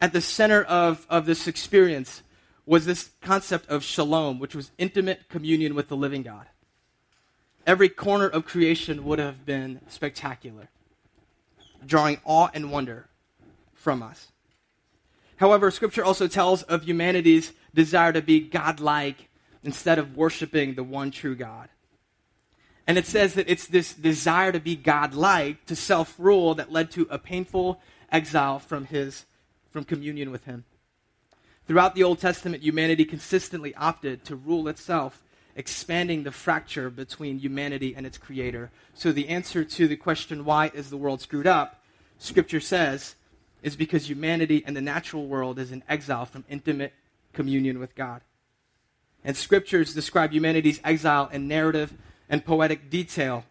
At 0.00 0.12
the 0.12 0.20
center 0.20 0.62
of, 0.62 1.04
of 1.10 1.26
this 1.26 1.48
experience 1.48 2.22
was 2.64 2.86
this 2.86 3.10
concept 3.20 3.68
of 3.68 3.82
shalom, 3.82 4.38
which 4.38 4.54
was 4.54 4.70
intimate 4.78 5.28
communion 5.28 5.74
with 5.74 5.88
the 5.88 5.96
living 5.96 6.22
God. 6.22 6.46
Every 7.66 7.88
corner 7.88 8.28
of 8.28 8.46
creation 8.46 9.04
would 9.04 9.18
have 9.18 9.44
been 9.44 9.80
spectacular 9.88 10.68
drawing 11.84 12.20
awe 12.24 12.48
and 12.54 12.70
wonder 12.70 13.06
from 13.74 14.02
us. 14.02 14.28
However, 15.36 15.70
Scripture 15.70 16.04
also 16.04 16.28
tells 16.28 16.62
of 16.64 16.84
humanity's 16.84 17.52
desire 17.74 18.12
to 18.12 18.20
be 18.20 18.40
godlike 18.40 19.28
instead 19.62 19.98
of 19.98 20.16
worshiping 20.16 20.74
the 20.74 20.84
one 20.84 21.10
true 21.10 21.34
God. 21.34 21.68
And 22.86 22.98
it 22.98 23.06
says 23.06 23.34
that 23.34 23.48
it's 23.48 23.66
this 23.66 23.94
desire 23.94 24.52
to 24.52 24.60
be 24.60 24.76
godlike, 24.76 25.64
to 25.66 25.76
self 25.76 26.14
rule, 26.18 26.54
that 26.56 26.72
led 26.72 26.90
to 26.92 27.06
a 27.10 27.18
painful 27.18 27.80
exile 28.10 28.58
from, 28.58 28.86
his, 28.86 29.26
from 29.70 29.84
communion 29.84 30.30
with 30.30 30.44
Him. 30.44 30.64
Throughout 31.66 31.94
the 31.94 32.02
Old 32.02 32.18
Testament, 32.18 32.64
humanity 32.64 33.04
consistently 33.04 33.74
opted 33.76 34.24
to 34.24 34.34
rule 34.34 34.66
itself 34.66 35.22
expanding 35.56 36.22
the 36.22 36.32
fracture 36.32 36.90
between 36.90 37.38
humanity 37.38 37.94
and 37.96 38.06
its 38.06 38.18
creator. 38.18 38.70
So 38.94 39.12
the 39.12 39.28
answer 39.28 39.64
to 39.64 39.88
the 39.88 39.96
question, 39.96 40.44
why 40.44 40.70
is 40.74 40.90
the 40.90 40.96
world 40.96 41.20
screwed 41.20 41.46
up, 41.46 41.82
Scripture 42.18 42.60
says, 42.60 43.14
is 43.62 43.76
because 43.76 44.08
humanity 44.08 44.62
and 44.66 44.76
the 44.76 44.80
natural 44.80 45.26
world 45.26 45.58
is 45.58 45.72
in 45.72 45.82
exile 45.88 46.26
from 46.26 46.44
intimate 46.48 46.92
communion 47.32 47.78
with 47.78 47.94
God. 47.94 48.22
And 49.24 49.36
Scriptures 49.36 49.94
describe 49.94 50.32
humanity's 50.32 50.80
exile 50.82 51.28
in 51.32 51.48
narrative 51.48 51.92
and 52.28 52.44
poetic 52.44 52.88
detail. 52.88 53.44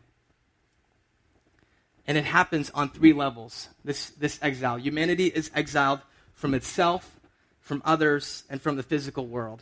And 2.08 2.18
it 2.18 2.25
happens 2.25 2.72
on 2.72 2.89
three 2.89 3.13
levels, 3.13 3.70
this, 3.86 4.10
this 4.12 4.39
exile. 4.41 4.77
Humanity 4.77 5.27
is 5.27 5.51
exiled 5.53 6.00
from 6.34 6.56
itself, 6.56 7.20
from 7.60 7.84
others, 7.86 8.46
and 8.50 8.62
from 8.62 8.77
the 8.77 8.84
physical 8.84 9.27
world. 9.27 9.62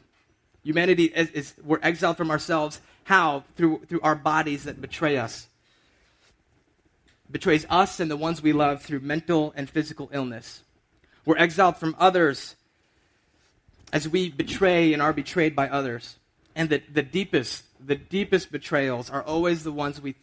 Humanity 0.68 1.06
is, 1.06 1.30
is, 1.30 1.54
we're 1.64 1.80
exiled 1.82 2.18
from 2.18 2.30
ourselves. 2.30 2.82
How? 3.06 3.46
Through, 3.56 3.86
through 3.88 4.02
our 4.02 4.16
bodies 4.16 4.66
that 4.66 4.82
betray 4.82 5.16
us. 5.16 5.48
Betrays 7.32 7.66
us 7.70 8.02
and 8.02 8.12
the 8.12 8.18
ones 8.18 8.44
we 8.44 8.52
love 8.52 8.82
through 8.82 9.00
mental 9.00 9.54
and 9.56 9.70
physical 9.70 10.10
illness. 10.12 10.64
We're 11.24 11.38
exiled 11.38 11.78
from 11.78 11.96
others 11.98 12.58
as 13.94 14.10
we 14.10 14.30
betray 14.30 14.92
and 14.92 15.02
are 15.02 15.14
betrayed 15.14 15.56
by 15.56 15.70
others. 15.70 16.18
And 16.54 16.70
the, 16.70 16.84
the 16.92 17.02
deepest, 17.02 17.64
the 17.80 17.96
deepest 17.96 18.52
betrayals 18.52 19.10
are 19.10 19.24
always 19.24 19.64
the 19.64 19.72
ones 19.72 20.02
we 20.02 20.16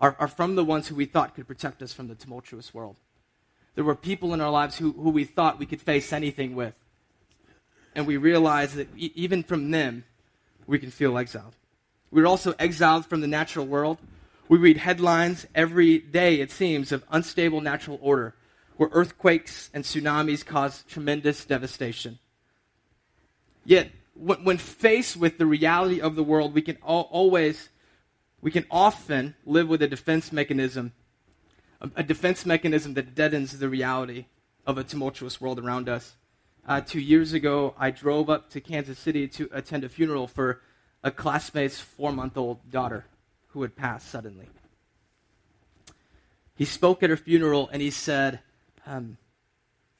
are, 0.00 0.16
are 0.18 0.26
from 0.26 0.56
the 0.56 0.64
ones 0.64 0.88
who 0.88 0.96
we 0.96 1.04
thought 1.04 1.36
could 1.36 1.46
protect 1.46 1.80
us 1.80 1.92
from 1.92 2.08
the 2.08 2.16
tumultuous 2.16 2.74
world. 2.74 2.96
There 3.76 3.84
were 3.84 3.94
people 3.94 4.34
in 4.34 4.40
our 4.40 4.50
lives 4.50 4.76
who, 4.78 4.90
who 4.90 5.10
we 5.10 5.22
thought 5.22 5.60
we 5.60 5.66
could 5.66 5.80
face 5.80 6.12
anything 6.12 6.56
with 6.56 6.74
and 7.94 8.06
we 8.06 8.16
realize 8.16 8.74
that 8.74 8.88
e- 8.96 9.12
even 9.14 9.42
from 9.42 9.70
them, 9.70 10.04
we 10.66 10.78
can 10.78 10.90
feel 10.90 11.18
exiled. 11.18 11.54
We're 12.10 12.26
also 12.26 12.54
exiled 12.58 13.06
from 13.06 13.20
the 13.20 13.26
natural 13.26 13.66
world. 13.66 13.98
We 14.48 14.58
read 14.58 14.76
headlines 14.76 15.46
every 15.54 15.98
day, 15.98 16.40
it 16.40 16.50
seems, 16.50 16.92
of 16.92 17.04
unstable 17.10 17.60
natural 17.60 17.98
order, 18.02 18.34
where 18.76 18.90
earthquakes 18.92 19.70
and 19.72 19.84
tsunamis 19.84 20.44
cause 20.44 20.84
tremendous 20.88 21.44
devastation. 21.44 22.18
Yet, 23.64 23.90
when 24.14 24.58
faced 24.58 25.16
with 25.16 25.38
the 25.38 25.46
reality 25.46 26.00
of 26.00 26.16
the 26.16 26.22
world, 26.22 26.54
we 26.54 26.62
can 26.62 26.76
always, 26.82 27.70
we 28.42 28.50
can 28.50 28.66
often 28.70 29.34
live 29.46 29.68
with 29.68 29.80
a 29.80 29.88
defense 29.88 30.32
mechanism, 30.32 30.92
a 31.96 32.02
defense 32.02 32.44
mechanism 32.44 32.94
that 32.94 33.14
deadens 33.14 33.58
the 33.58 33.68
reality 33.68 34.26
of 34.66 34.76
a 34.76 34.84
tumultuous 34.84 35.40
world 35.40 35.58
around 35.58 35.88
us 35.88 36.14
uh, 36.66 36.80
two 36.80 37.00
years 37.00 37.32
ago, 37.32 37.74
I 37.78 37.90
drove 37.90 38.30
up 38.30 38.50
to 38.50 38.60
Kansas 38.60 38.98
City 38.98 39.26
to 39.28 39.48
attend 39.52 39.84
a 39.84 39.88
funeral 39.88 40.26
for 40.28 40.60
a 41.02 41.10
classmate's 41.10 41.80
four 41.80 42.12
month 42.12 42.36
old 42.36 42.70
daughter 42.70 43.06
who 43.48 43.62
had 43.62 43.74
passed 43.74 44.08
suddenly. 44.08 44.48
He 46.54 46.64
spoke 46.64 47.02
at 47.02 47.10
her 47.10 47.16
funeral 47.16 47.68
and 47.72 47.82
he 47.82 47.90
said, 47.90 48.40
um, 48.86 49.16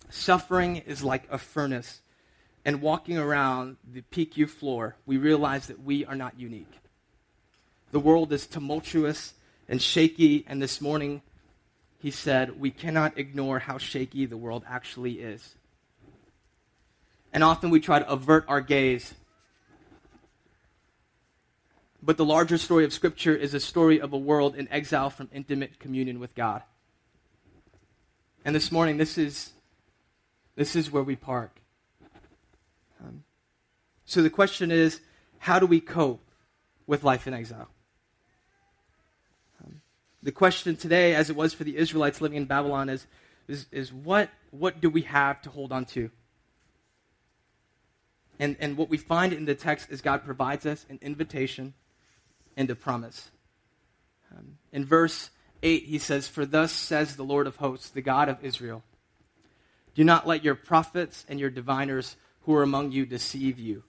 Suffering 0.09 0.77
is 0.77 1.03
like 1.03 1.27
a 1.31 1.39
furnace, 1.39 2.03
and 2.65 2.83
walking 2.83 3.19
around 3.19 3.79
the 3.83 4.03
PQ 4.03 4.49
floor, 4.49 4.97
we 5.07 5.17
realize 5.17 5.67
that 5.67 5.83
we 5.83 6.05
are 6.05 6.15
not 6.15 6.39
unique. 6.39 6.73
The 7.91 7.99
world 7.99 8.33
is 8.33 8.47
tumultuous 8.47 9.35
and 9.69 9.81
shaky, 9.81 10.45
and 10.47 10.61
this 10.61 10.81
morning 10.81 11.23
he 11.99 12.11
said, 12.11 12.61
We 12.61 12.71
cannot 12.71 13.19
ignore 13.19 13.59
how 13.59 13.79
shaky 13.79 14.27
the 14.27 14.37
world 14.37 14.65
actually 14.69 15.15
is 15.15 15.57
and 17.33 17.43
often 17.43 17.71
we 17.71 17.81
try 17.81 17.99
to 17.99 18.09
avert 18.11 18.45
our 18.49 18.61
gaze. 18.61 19.15
But 22.03 22.17
the 22.17 22.25
larger 22.25 22.59
story 22.59 22.85
of 22.85 22.93
Scripture 22.93 23.35
is 23.35 23.55
a 23.55 23.61
story 23.61 24.01
of 24.01 24.13
a 24.13 24.19
world 24.19 24.57
in 24.57 24.69
exile 24.71 25.11
from 25.11 25.29
intimate 25.33 25.79
communion 25.79 26.19
with 26.19 26.35
God. 26.35 26.63
And 28.45 28.55
this 28.55 28.73
morning, 28.73 28.97
this 28.97 29.19
is, 29.19 29.53
this 30.57 30.75
is 30.75 30.91
where 30.91 31.05
we 31.05 31.15
park. 31.15 31.61
Um, 33.01 33.23
so 34.05 34.21
the 34.21 34.31
question 34.31 34.73
is 34.73 35.01
how 35.39 35.59
do 35.59 35.67
we 35.67 35.81
cope 35.81 36.25
with 36.87 37.05
life 37.05 37.27
in 37.27 37.35
exile? 37.35 37.69
The 40.23 40.33
question 40.33 40.77
today, 40.77 41.17
as 41.17 41.31
it 41.31 41.37
was 41.37 41.53
for 41.53 41.65
the 41.65 41.77
Israelites 41.77 42.21
living 42.21 42.37
in 42.37 42.45
Babylon, 42.45 42.89
is, 42.89 43.07
is, 43.49 43.67
is 43.73 43.93
what, 43.93 44.31
what 44.53 44.81
do 44.81 44.89
we 44.89 45.03
have 45.03 45.43
to 45.43 45.51
hold 45.51 45.73
on 45.73 45.85
to? 45.87 46.11
And, 48.43 48.57
and 48.59 48.77
what 48.77 48.89
we 48.89 48.97
find 48.97 49.33
in 49.33 49.45
the 49.45 49.55
text 49.55 49.93
is 49.93 50.01
God 50.01 50.25
provides 50.25 50.67
us 50.67 50.85
an 50.91 50.99
invitation 51.01 51.75
and 52.57 52.69
a 52.71 52.75
promise. 52.75 53.31
Um, 54.37 54.59
in 54.73 54.85
verse 54.85 55.31
8, 55.63 55.85
he 55.85 55.99
says, 55.99 56.27
For 56.27 56.45
thus 56.45 56.73
says 56.73 57.15
the 57.15 57.23
Lord 57.23 57.47
of 57.47 57.55
hosts, 57.55 57.91
the 57.91 58.03
God 58.03 58.29
of 58.29 58.45
Israel, 58.45 58.83
do 59.95 60.03
not 60.03 60.27
let 60.27 60.43
your 60.43 60.57
prophets 60.57 61.25
and 61.29 61.39
your 61.39 61.51
diviners 61.51 62.17
who 62.41 62.55
are 62.57 62.65
among 62.65 62.91
you 62.91 63.07
deceive 63.07 63.61
you. 63.61 63.85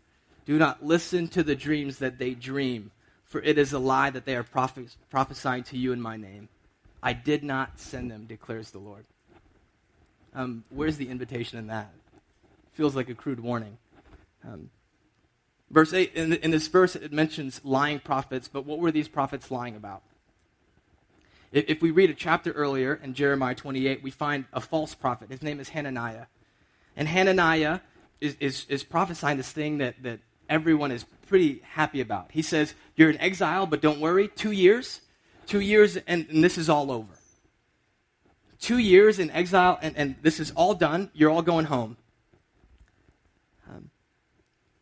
Do 0.46 0.60
not 0.60 0.86
listen 0.86 1.30
to 1.30 1.42
the 1.42 1.56
dreams 1.56 1.98
that 1.98 2.20
they 2.20 2.36
dream, 2.36 2.92
for 3.24 3.42
it 3.42 3.58
is 3.58 3.74
a 3.74 3.80
lie 3.80 4.12
that 4.12 4.26
they 4.26 4.36
are 4.36 4.44
prophes- 4.44 4.98
prophesying 5.10 5.64
to 5.64 5.80
you 5.80 5.94
in 5.94 6.00
my 6.00 6.16
name. 6.16 6.48
I 7.02 7.14
did 7.14 7.44
not 7.44 7.80
send 7.80 8.12
them, 8.12 8.28
declares 8.28 8.70
the 8.70 8.78
Lord. 8.78 9.06
Um, 10.36 10.64
where's 10.70 10.98
the 10.98 11.10
invitation 11.10 11.58
in 11.58 11.66
that? 11.68 11.92
Feels 12.74 12.96
like 12.96 13.10
a 13.10 13.16
crude 13.16 13.40
warning. 13.40 13.80
Um, 14.46 14.70
verse 15.70 15.94
8, 15.94 16.14
in, 16.16 16.34
in 16.34 16.52
this 16.52 16.68
verse, 16.68 16.96
it 16.96 17.12
mentions 17.12 17.62
lying 17.64 18.00
prophets, 18.00 18.48
but 18.48 18.66
what 18.66 18.80
were 18.80 18.92
these 18.92 19.08
prophets 19.08 19.52
lying 19.52 19.76
about? 19.76 20.04
If, 21.52 21.66
if 21.68 21.82
we 21.82 21.92
read 21.92 22.10
a 22.10 22.14
chapter 22.14 22.52
earlier 22.52 23.00
in 23.02 23.14
Jeremiah 23.14 23.56
28, 23.56 24.04
we 24.04 24.12
find 24.12 24.46
a 24.52 24.60
false 24.60 24.96
prophet. 24.96 25.30
His 25.30 25.42
name 25.42 25.60
is 25.60 25.70
Hananiah. 25.70 26.26
And 26.96 27.08
Hananiah 27.08 27.80
is, 28.20 28.36
is, 28.40 28.66
is 28.70 28.84
prophesying 28.84 29.38
this 29.38 29.52
thing 29.52 29.78
that, 29.80 30.02
that 30.04 30.20
everyone 30.50 30.92
is 30.92 31.06
pretty 31.28 31.62
happy 31.64 32.02
about. 32.02 32.30
He 32.32 32.42
says, 32.42 32.74
You're 32.96 33.10
in 33.10 33.20
exile, 33.20 33.66
but 33.66 33.82
don't 33.82 34.00
worry. 34.00 34.28
Two 34.28 34.52
years, 34.52 35.02
two 35.46 35.60
years, 35.60 35.98
and, 35.98 36.28
and 36.30 36.44
this 36.44 36.58
is 36.58 36.70
all 36.70 36.92
over. 36.92 37.12
Two 38.60 38.78
years 38.78 39.20
in 39.20 39.30
exile, 39.32 39.78
and, 39.82 39.98
and 39.98 40.16
this 40.22 40.40
is 40.40 40.52
all 40.52 40.74
done. 40.74 41.12
You're 41.14 41.32
all 41.32 41.42
going 41.42 41.66
home. 41.66 41.98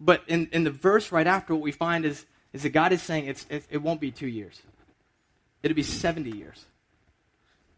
But 0.03 0.23
in, 0.27 0.49
in 0.51 0.63
the 0.63 0.71
verse 0.71 1.11
right 1.11 1.27
after, 1.27 1.53
what 1.53 1.61
we 1.61 1.71
find 1.71 2.05
is, 2.05 2.25
is 2.53 2.63
that 2.63 2.69
God 2.69 2.91
is 2.91 3.03
saying 3.03 3.27
it's, 3.27 3.45
it, 3.49 3.63
it 3.69 3.77
won't 3.77 4.01
be 4.01 4.11
two 4.11 4.27
years, 4.27 4.59
it'll 5.61 5.75
be 5.75 5.83
70 5.83 6.31
years. 6.31 6.65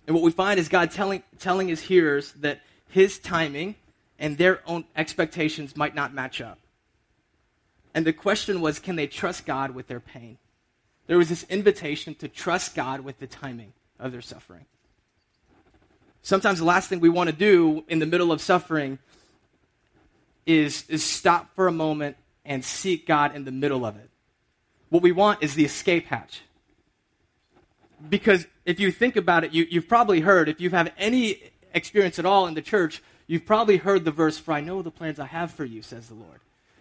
And 0.07 0.15
what 0.15 0.23
we 0.23 0.31
find 0.31 0.59
is 0.59 0.67
God 0.67 0.91
telling, 0.91 1.23
telling 1.39 1.67
his 1.67 1.81
hearers 1.81 2.31
that 2.33 2.61
his 2.89 3.19
timing 3.19 3.75
and 4.19 4.37
their 4.37 4.61
own 4.65 4.85
expectations 4.95 5.77
might 5.77 5.95
not 5.95 6.13
match 6.13 6.41
up. 6.41 6.59
And 7.93 8.05
the 8.05 8.13
question 8.13 8.61
was 8.61 8.79
can 8.79 8.95
they 8.95 9.07
trust 9.07 9.45
God 9.45 9.71
with 9.71 9.87
their 9.87 9.99
pain? 9.99 10.37
There 11.07 11.17
was 11.17 11.29
this 11.29 11.43
invitation 11.49 12.15
to 12.15 12.27
trust 12.27 12.75
God 12.75 13.01
with 13.01 13.19
the 13.19 13.27
timing 13.27 13.73
of 13.99 14.11
their 14.11 14.21
suffering. 14.21 14.65
Sometimes 16.21 16.59
the 16.59 16.65
last 16.65 16.87
thing 16.87 17.01
we 17.01 17.09
want 17.09 17.29
to 17.29 17.35
do 17.35 17.83
in 17.89 17.99
the 17.99 18.05
middle 18.05 18.31
of 18.31 18.41
suffering 18.41 18.99
is, 20.45 20.85
is 20.89 21.03
stop 21.03 21.53
for 21.55 21.67
a 21.67 21.71
moment 21.71 22.17
and 22.45 22.63
seek 22.63 23.07
God 23.07 23.35
in 23.35 23.45
the 23.45 23.51
middle 23.51 23.85
of 23.85 23.95
it. 23.95 24.09
What 24.89 25.01
we 25.01 25.11
want 25.11 25.41
is 25.41 25.55
the 25.55 25.65
escape 25.65 26.07
hatch. 26.07 26.41
Because 28.09 28.45
if 28.65 28.79
you 28.79 28.91
think 28.91 29.15
about 29.15 29.43
it, 29.43 29.53
you, 29.53 29.65
you've 29.69 29.87
probably 29.87 30.19
heard, 30.19 30.49
if 30.49 30.59
you've 30.59 30.73
any 30.97 31.41
experience 31.73 32.19
at 32.19 32.25
all 32.25 32.47
in 32.47 32.53
the 32.53 32.61
church, 32.61 33.01
you've 33.27 33.45
probably 33.45 33.77
heard 33.77 34.05
the 34.05 34.11
verse, 34.11 34.37
For 34.37 34.53
I 34.53 34.61
know 34.61 34.81
the 34.81 34.91
plans 34.91 35.19
I 35.19 35.25
have 35.25 35.51
for 35.51 35.65
you, 35.65 35.81
says 35.81 36.07
the 36.07 36.15
Lord. 36.15 36.39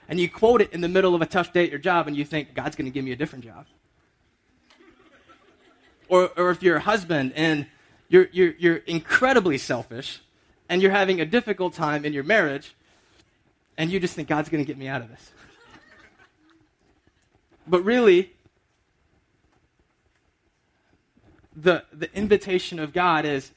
And 0.08 0.18
you 0.20 0.28
quote 0.28 0.60
it 0.60 0.72
in 0.72 0.80
the 0.80 0.88
middle 0.88 1.14
of 1.14 1.22
a 1.22 1.26
tough 1.26 1.52
day 1.52 1.64
at 1.64 1.70
your 1.70 1.78
job, 1.78 2.08
and 2.08 2.16
you 2.16 2.24
think, 2.24 2.54
God's 2.54 2.76
going 2.76 2.86
to 2.86 2.90
give 2.90 3.04
me 3.04 3.12
a 3.12 3.16
different 3.16 3.44
job. 3.44 3.66
or, 6.08 6.30
or 6.36 6.50
if 6.50 6.62
you're 6.62 6.76
a 6.76 6.80
husband 6.80 7.32
and 7.36 7.66
you're, 8.08 8.28
you're, 8.32 8.54
you're 8.58 8.76
incredibly 8.76 9.56
selfish 9.56 10.20
and 10.68 10.82
you're 10.82 10.90
having 10.90 11.20
a 11.20 11.24
difficult 11.24 11.72
time 11.72 12.04
in 12.04 12.12
your 12.12 12.24
marriage, 12.24 12.74
and 13.76 13.90
you 13.90 14.00
just 14.00 14.14
think, 14.14 14.28
God's 14.28 14.48
going 14.48 14.62
to 14.62 14.66
get 14.66 14.78
me 14.78 14.88
out 14.88 15.02
of 15.02 15.08
this. 15.08 15.32
but 17.66 17.84
really, 17.84 18.32
the, 21.56 21.84
the 21.92 22.14
invitation 22.16 22.78
of 22.78 22.92
God 22.92 23.24
is 23.24 23.50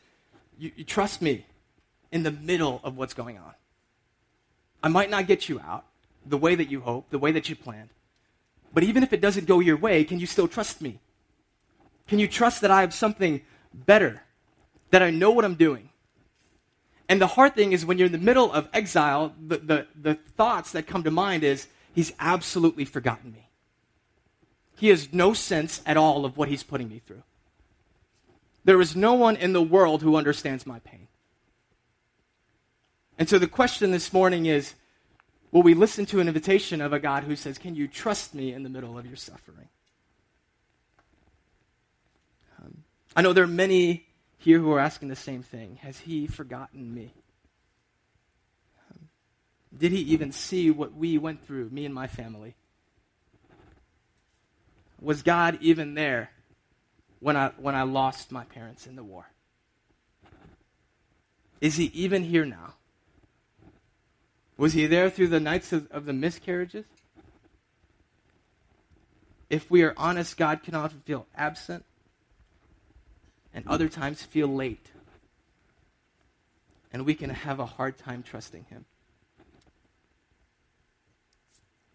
you, 0.58 0.72
you 0.76 0.84
trust 0.84 1.22
me 1.22 1.46
in 2.12 2.24
the 2.24 2.32
middle 2.32 2.80
of 2.84 2.98
what's 2.98 3.14
going 3.14 3.38
on. 3.38 3.54
I 4.82 4.88
might 4.88 5.10
not 5.10 5.28
get 5.28 5.50
you 5.50 5.60
out 5.60 5.86
the 6.26 6.38
way 6.38 6.56
that 6.56 6.70
you 6.70 6.82
hope, 6.82 7.10
the 7.10 7.20
way 7.20 7.32
that 7.32 7.50
you 7.50 7.56
planned. 7.56 7.90
But 8.74 8.84
even 8.84 9.04
if 9.04 9.14
it 9.14 9.22
doesn't 9.22 9.48
go 9.48 9.60
your 9.60 9.78
way, 9.78 10.04
can 10.04 10.20
you 10.20 10.26
still 10.26 10.48
trust 10.48 10.82
me? 10.82 11.00
Can 12.08 12.20
you 12.20 12.28
trust 12.28 12.62
that 12.62 12.72
I 12.72 12.82
have 12.82 12.94
something 12.94 13.42
better? 13.74 14.22
That 14.92 15.02
I 15.02 15.10
know 15.10 15.32
what 15.32 15.46
I'm 15.46 15.56
doing? 15.56 15.90
And 17.08 17.22
the 17.22 17.28
hard 17.28 17.56
thing 17.56 17.72
is 17.72 17.86
when 17.86 17.98
you're 17.98 18.08
in 18.08 18.12
the 18.12 18.18
middle 18.18 18.52
of 18.52 18.68
exile, 18.74 19.34
the, 19.40 19.58
the, 19.58 19.88
the 20.00 20.16
thoughts 20.16 20.72
that 20.72 20.88
come 20.88 21.04
to 21.04 21.12
mind 21.12 21.44
is, 21.44 21.68
he's 21.94 22.12
absolutely 22.20 22.86
forgotten 22.86 23.32
me. 23.32 23.50
He 24.78 24.90
has 24.90 25.14
no 25.14 25.34
sense 25.34 25.82
at 25.86 25.98
all 25.98 26.26
of 26.26 26.38
what 26.38 26.50
he's 26.50 26.64
putting 26.64 26.90
me 26.90 27.00
through. 27.06 27.24
There 28.66 28.82
is 28.82 28.96
no 28.96 29.14
one 29.14 29.36
in 29.36 29.54
the 29.54 29.62
world 29.62 30.02
who 30.02 30.16
understands 30.16 30.66
my 30.66 30.80
pain. 30.80 31.08
And 33.18 33.30
so 33.30 33.40
the 33.40 33.48
question 33.48 33.92
this 33.92 34.12
morning 34.12 34.48
is 34.48 34.74
will 35.52 35.64
we 35.64 35.74
listen 35.74 36.06
to 36.08 36.20
an 36.20 36.28
invitation 36.28 36.82
of 36.82 36.92
a 36.92 37.00
God 37.00 37.24
who 37.24 37.36
says, 37.36 37.58
Can 37.58 37.76
you 37.76 37.88
trust 37.88 38.34
me 38.34 38.52
in 38.52 38.64
the 38.64 38.70
middle 38.70 38.98
of 38.98 39.06
your 39.06 39.16
suffering? 39.16 39.70
Um, 42.60 42.84
I 43.16 43.22
know 43.22 43.32
there 43.32 43.46
are 43.46 43.48
many 43.48 44.05
here 44.46 44.60
who 44.60 44.72
are 44.72 44.80
asking 44.80 45.08
the 45.08 45.16
same 45.16 45.42
thing 45.42 45.78
Has 45.82 46.00
he 46.00 46.28
forgotten 46.28 46.94
me? 46.94 47.14
Did 49.76 49.92
he 49.92 50.00
even 50.00 50.32
see 50.32 50.72
what 50.72 50.94
we 50.94 51.18
went 51.18 51.46
through, 51.46 51.70
me 51.70 51.84
and 51.84 51.94
my 51.94 52.08
family? 52.08 52.56
Was 55.02 55.22
God 55.22 55.58
even 55.60 55.96
there 55.96 56.30
when 57.20 57.36
I, 57.36 57.52
when 57.58 57.76
I 57.76 57.84
lost 57.84 58.32
my 58.32 58.46
parents 58.46 58.88
in 58.88 58.96
the 58.96 59.04
war? 59.04 59.26
Is 61.60 61.76
he 61.76 61.86
even 61.94 62.24
here 62.24 62.46
now? 62.46 62.76
Was 64.58 64.74
he 64.74 64.86
there 64.86 65.10
through 65.10 65.28
the 65.28 65.40
nights 65.40 65.74
of, 65.74 65.92
of 65.92 66.06
the 66.06 66.14
miscarriages? 66.14 66.86
If 69.50 69.70
we 69.70 69.84
are 69.84 69.94
honest, 69.98 70.38
God 70.38 70.64
can 70.64 70.76
often 70.76 71.02
feel 71.02 71.26
absent 71.36 71.84
and 73.56 73.66
other 73.68 73.88
times 73.88 74.22
feel 74.22 74.50
late. 74.50 74.92
And 76.94 77.06
we 77.06 77.16
can 77.16 77.30
have 77.30 77.60
a 77.60 77.66
hard 77.66 77.98
time 77.98 78.22
trusting 78.22 78.66
him. 78.66 78.86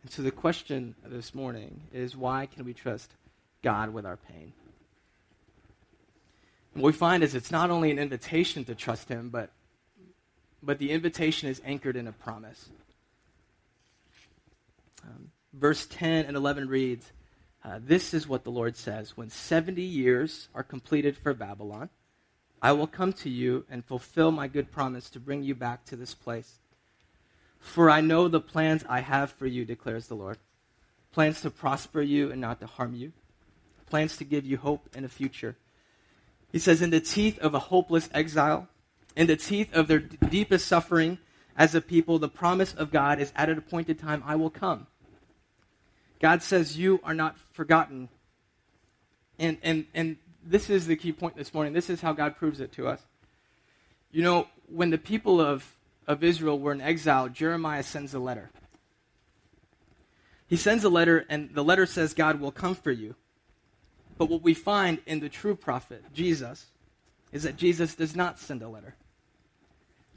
And 0.03 0.11
so 0.11 0.23
the 0.23 0.31
question 0.31 0.95
this 1.05 1.35
morning 1.35 1.83
is 1.93 2.17
why 2.17 2.47
can 2.47 2.65
we 2.65 2.73
trust 2.73 3.13
God 3.63 3.93
with 3.93 4.07
our 4.07 4.17
pain? 4.17 4.55
And 6.75 6.83
what 6.83 6.89
we 6.89 6.93
find 6.95 7.23
is 7.23 7.35
it's 7.35 7.51
not 7.51 7.71
only 7.71 7.91
an 7.91 7.99
invitation 7.99 8.65
to 8.65 8.75
trust 8.75 9.09
him, 9.09 9.29
but 9.29 9.51
but 10.63 10.79
the 10.79 10.91
invitation 10.91 11.49
is 11.49 11.61
anchored 11.65 11.97
in 11.97 12.07
a 12.07 12.13
promise. 12.13 12.69
Um, 15.03 15.31
verse 15.55 15.87
10 15.87 16.27
and 16.27 16.37
11 16.37 16.69
reads 16.69 17.11
uh, 17.65 17.79
This 17.83 18.15
is 18.15 18.29
what 18.29 18.45
the 18.45 18.51
Lord 18.51 18.77
says 18.77 19.17
When 19.17 19.31
70 19.31 19.83
years 19.83 20.49
are 20.55 20.63
completed 20.63 21.17
for 21.17 21.35
Babylon, 21.35 21.89
I 22.63 22.73
will 22.73 22.87
come 22.87 23.13
to 23.15 23.31
you 23.31 23.65
and 23.71 23.85
fulfill 23.85 24.31
my 24.31 24.49
good 24.49 24.71
promise 24.71 25.09
to 25.11 25.21
bring 25.21 25.43
you 25.43 25.55
back 25.55 25.85
to 25.87 25.97
this 25.97 26.15
place. 26.15 26.57
For 27.59 27.91
I 27.91 28.01
know 28.01 28.29
the 28.29 28.41
plans 28.41 28.85
I 28.89 29.01
have 29.01 29.33
for 29.33 29.47
you, 29.47 29.65
declares 29.65 30.07
the 30.07 30.15
Lord 30.15 30.39
plans 31.13 31.41
to 31.41 31.51
prosper 31.51 32.01
you 32.01 32.31
and 32.31 32.41
not 32.41 32.61
to 32.61 32.67
harm 32.67 32.95
you, 32.95 33.13
plans 33.89 34.17
to 34.17 34.25
give 34.25 34.47
you 34.47 34.57
hope 34.57 34.89
and 34.95 35.05
a 35.05 35.09
future. 35.09 35.57
He 36.53 36.59
says, 36.59 36.83
In 36.83 36.91
the 36.91 37.01
teeth 37.01 37.39
of 37.39 37.55
a 37.55 37.59
hopeless 37.59 38.09
exile, 38.13 38.69
in 39.17 39.27
the 39.27 39.37
teeth 39.37 39.75
of 39.75 39.89
their 39.89 39.99
deepest 39.99 40.67
suffering 40.67 41.19
as 41.57 41.75
a 41.75 41.81
people, 41.81 42.19
the 42.19 42.29
promise 42.29 42.73
of 42.73 42.91
God 42.91 43.21
is 43.21 43.33
at 43.35 43.49
an 43.49 43.59
appointed 43.59 43.99
time, 43.99 44.23
I 44.25 44.37
will 44.37 44.51
come. 44.51 44.87
God 46.21 46.43
says, 46.43 46.79
You 46.79 47.01
are 47.03 47.15
not 47.15 47.37
forgotten. 47.53 48.09
And, 49.39 49.59
and, 49.63 49.87
and 49.95 50.17
this 50.45 50.71
is 50.71 50.87
the 50.87 50.97
key 50.97 51.13
point 51.13 51.37
this 51.37 51.53
morning. 51.53 51.73
This 51.73 51.91
is 51.91 52.01
how 52.01 52.13
God 52.13 52.37
proves 52.37 52.61
it 52.61 52.73
to 52.73 52.87
us. 52.87 53.01
You 54.13 54.23
know, 54.23 54.47
when 54.69 54.91
the 54.91 54.99
people 54.99 55.41
of, 55.41 55.77
of 56.07 56.23
Israel 56.23 56.59
were 56.59 56.73
in 56.73 56.81
exile, 56.81 57.29
Jeremiah 57.29 57.83
sends 57.83 58.15
a 58.15 58.19
letter. 58.19 58.51
He 60.47 60.57
sends 60.57 60.85
a 60.85 60.89
letter, 60.89 61.25
and 61.29 61.55
the 61.55 61.65
letter 61.65 61.87
says, 61.87 62.13
God 62.13 62.41
will 62.41 62.51
come 62.51 62.75
for 62.75 62.91
you. 62.91 63.15
But 64.19 64.29
what 64.29 64.43
we 64.43 64.53
find 64.53 64.99
in 65.07 65.21
the 65.21 65.29
true 65.29 65.55
prophet, 65.55 66.05
Jesus, 66.13 66.67
is 67.33 67.45
that 67.45 67.57
Jesus 67.57 67.95
does 67.95 68.15
not 68.15 68.39
send 68.39 68.61
a 68.63 68.69
letter. 68.69 68.95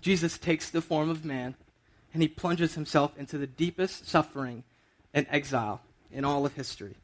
Jesus 0.01 0.37
takes 0.37 0.69
the 0.69 0.81
form 0.81 1.09
of 1.09 1.23
man 1.23 1.55
and 2.13 2.21
he 2.21 2.27
plunges 2.27 2.75
himself 2.75 3.17
into 3.17 3.37
the 3.37 3.47
deepest 3.47 4.07
suffering 4.07 4.63
and 5.13 5.25
exile 5.29 5.81
in 6.13 6.23
all 6.25 6.45
of 6.45 6.53
history. 6.53 6.95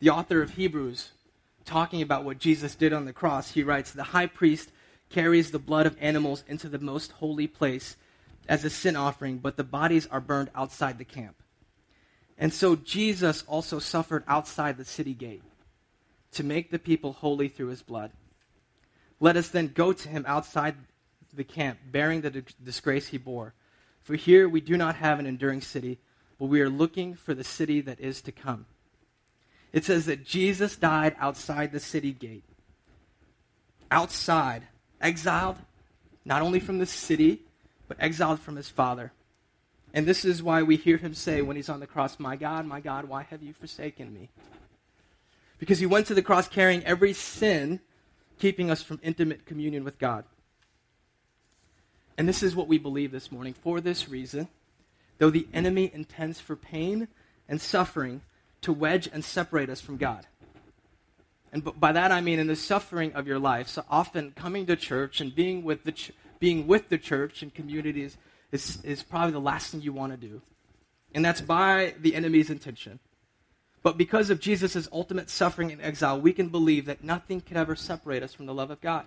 The 0.00 0.10
author 0.10 0.42
of 0.42 0.52
Hebrews 0.52 1.12
talking 1.64 2.02
about 2.02 2.24
what 2.24 2.38
Jesus 2.38 2.74
did 2.74 2.92
on 2.92 3.04
the 3.04 3.12
cross, 3.12 3.50
he 3.50 3.62
writes, 3.62 3.92
The 3.92 4.02
high 4.02 4.26
priest 4.26 4.70
carries 5.10 5.50
the 5.50 5.58
blood 5.58 5.86
of 5.86 5.96
animals 6.00 6.44
into 6.48 6.68
the 6.68 6.78
most 6.78 7.12
holy 7.12 7.46
place 7.46 7.96
as 8.48 8.64
a 8.64 8.70
sin 8.70 8.96
offering, 8.96 9.38
but 9.38 9.56
the 9.56 9.64
bodies 9.64 10.06
are 10.08 10.20
burned 10.20 10.50
outside 10.54 10.98
the 10.98 11.04
camp. 11.04 11.36
And 12.38 12.52
so 12.52 12.74
Jesus 12.76 13.44
also 13.46 13.78
suffered 13.78 14.24
outside 14.26 14.76
the 14.76 14.84
city 14.84 15.14
gate 15.14 15.42
to 16.32 16.44
make 16.44 16.70
the 16.70 16.78
people 16.78 17.12
holy 17.12 17.48
through 17.48 17.68
his 17.68 17.82
blood. 17.82 18.10
Let 19.20 19.36
us 19.36 19.48
then 19.48 19.68
go 19.68 19.92
to 19.92 20.08
him 20.08 20.24
outside 20.26 20.74
the 21.32 21.44
camp, 21.44 21.78
bearing 21.90 22.22
the 22.22 22.42
disgrace 22.62 23.08
he 23.08 23.18
bore. 23.18 23.54
For 24.02 24.16
here 24.16 24.48
we 24.48 24.60
do 24.60 24.76
not 24.76 24.96
have 24.96 25.20
an 25.20 25.26
enduring 25.26 25.60
city, 25.60 26.00
we 26.48 26.60
are 26.60 26.68
looking 26.68 27.14
for 27.14 27.34
the 27.34 27.44
city 27.44 27.80
that 27.82 28.00
is 28.00 28.20
to 28.22 28.32
come. 28.32 28.66
It 29.72 29.84
says 29.84 30.06
that 30.06 30.24
Jesus 30.24 30.76
died 30.76 31.16
outside 31.18 31.72
the 31.72 31.80
city 31.80 32.12
gate. 32.12 32.44
Outside, 33.90 34.64
exiled, 35.00 35.56
not 36.24 36.42
only 36.42 36.60
from 36.60 36.78
the 36.78 36.86
city, 36.86 37.42
but 37.88 37.96
exiled 38.00 38.40
from 38.40 38.56
his 38.56 38.68
Father. 38.68 39.12
And 39.94 40.06
this 40.06 40.24
is 40.24 40.42
why 40.42 40.62
we 40.62 40.76
hear 40.76 40.96
him 40.96 41.14
say 41.14 41.42
when 41.42 41.56
he's 41.56 41.68
on 41.68 41.80
the 41.80 41.86
cross, 41.86 42.18
My 42.18 42.36
God, 42.36 42.66
my 42.66 42.80
God, 42.80 43.04
why 43.06 43.22
have 43.24 43.42
you 43.42 43.52
forsaken 43.52 44.12
me? 44.12 44.28
Because 45.58 45.78
he 45.78 45.86
went 45.86 46.06
to 46.08 46.14
the 46.14 46.22
cross 46.22 46.48
carrying 46.48 46.84
every 46.84 47.12
sin, 47.12 47.80
keeping 48.38 48.70
us 48.70 48.82
from 48.82 48.98
intimate 49.02 49.46
communion 49.46 49.84
with 49.84 49.98
God. 49.98 50.24
And 52.18 52.28
this 52.28 52.42
is 52.42 52.56
what 52.56 52.68
we 52.68 52.78
believe 52.78 53.12
this 53.12 53.30
morning. 53.30 53.54
For 53.54 53.80
this 53.80 54.08
reason, 54.08 54.48
though 55.22 55.30
the 55.30 55.46
enemy 55.54 55.88
intends 55.94 56.40
for 56.40 56.56
pain 56.56 57.06
and 57.48 57.60
suffering 57.60 58.22
to 58.60 58.72
wedge 58.72 59.08
and 59.12 59.24
separate 59.24 59.70
us 59.70 59.80
from 59.80 59.96
God. 59.96 60.26
And 61.52 61.62
by 61.78 61.92
that 61.92 62.10
I 62.10 62.20
mean 62.20 62.40
in 62.40 62.48
the 62.48 62.56
suffering 62.56 63.12
of 63.12 63.28
your 63.28 63.38
life. 63.38 63.68
So 63.68 63.84
often 63.88 64.32
coming 64.32 64.66
to 64.66 64.74
church 64.74 65.20
and 65.20 65.32
being 65.32 65.62
with 65.62 65.84
the, 65.84 65.92
ch- 65.92 66.10
being 66.40 66.66
with 66.66 66.88
the 66.88 66.98
church 66.98 67.40
and 67.40 67.54
communities 67.54 68.16
is, 68.50 68.82
is 68.82 69.04
probably 69.04 69.30
the 69.30 69.38
last 69.38 69.70
thing 69.70 69.80
you 69.80 69.92
want 69.92 70.10
to 70.10 70.18
do. 70.18 70.42
And 71.14 71.24
that's 71.24 71.40
by 71.40 71.94
the 72.00 72.16
enemy's 72.16 72.50
intention. 72.50 72.98
But 73.84 73.96
because 73.96 74.28
of 74.28 74.40
Jesus' 74.40 74.88
ultimate 74.90 75.30
suffering 75.30 75.70
and 75.70 75.80
exile, 75.80 76.20
we 76.20 76.32
can 76.32 76.48
believe 76.48 76.86
that 76.86 77.04
nothing 77.04 77.40
could 77.40 77.56
ever 77.56 77.76
separate 77.76 78.24
us 78.24 78.34
from 78.34 78.46
the 78.46 78.54
love 78.54 78.72
of 78.72 78.80
God. 78.80 79.04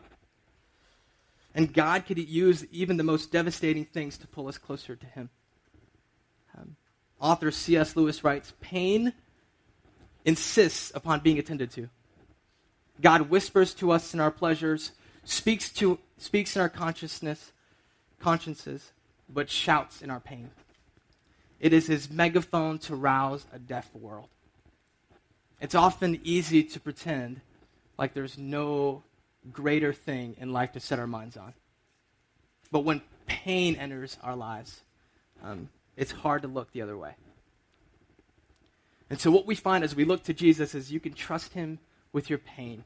And 1.54 1.74
God 1.74 2.06
could 2.06 2.20
use 2.20 2.66
even 2.72 2.96
the 2.96 3.04
most 3.04 3.34
devastating 3.34 3.84
things 3.84 4.18
to 4.20 4.28
pull 4.28 4.48
us 4.48 4.58
closer 4.58 4.96
to 4.96 5.06
Him. 5.08 5.30
Author 7.20 7.52
C.S. 7.52 7.96
Lewis 7.96 8.24
writes 8.24 8.54
Pain 8.62 9.14
insists 10.26 10.92
upon 10.96 11.22
being 11.22 11.40
attended 11.40 11.72
to. 11.72 11.90
God 13.02 13.30
whispers 13.30 13.74
to 13.76 13.92
us 13.92 14.14
in 14.14 14.20
our 14.20 14.32
pleasures, 14.32 14.92
speaks, 15.24 15.70
to, 15.74 16.00
speaks 16.18 16.56
in 16.56 16.62
our 16.62 16.70
consciousness, 16.70 17.52
consciences, 18.20 18.92
but 19.30 19.50
shouts 19.50 20.02
in 20.02 20.10
our 20.10 20.20
pain. 20.20 20.52
It 21.60 21.74
is 21.74 21.88
his 21.88 22.10
megaphone 22.10 22.80
to 22.80 22.96
rouse 22.96 23.46
a 23.54 23.60
deaf 23.60 23.94
world. 23.94 24.30
It's 25.62 25.76
often 25.76 26.20
easy 26.24 26.64
to 26.64 26.80
pretend 26.80 27.42
like 27.98 28.14
there's 28.14 28.38
no 28.38 29.04
greater 29.52 29.94
thing 29.94 30.36
in 30.40 30.52
life 30.52 30.74
to 30.74 30.80
set 30.80 31.00
our 31.00 31.08
minds 31.08 31.38
on. 31.38 31.54
But 32.72 32.82
when 32.82 33.02
pain 33.26 33.76
enters 33.76 34.18
our 34.22 34.36
lives, 34.36 34.82
um, 35.44 35.70
it's 35.98 36.12
hard 36.12 36.42
to 36.42 36.48
look 36.48 36.72
the 36.72 36.82
other 36.82 36.98
way. 36.98 37.16
And 39.10 39.20
so, 39.20 39.32
what 39.32 39.46
we 39.46 39.56
find 39.56 39.84
as 39.84 39.96
we 39.96 40.06
look 40.06 40.24
to 40.24 40.34
Jesus 40.34 40.74
is 40.76 40.92
you 40.92 41.00
can 41.00 41.14
trust 41.14 41.54
him 41.54 41.80
with 42.12 42.30
your 42.30 42.40
pain. 42.40 42.84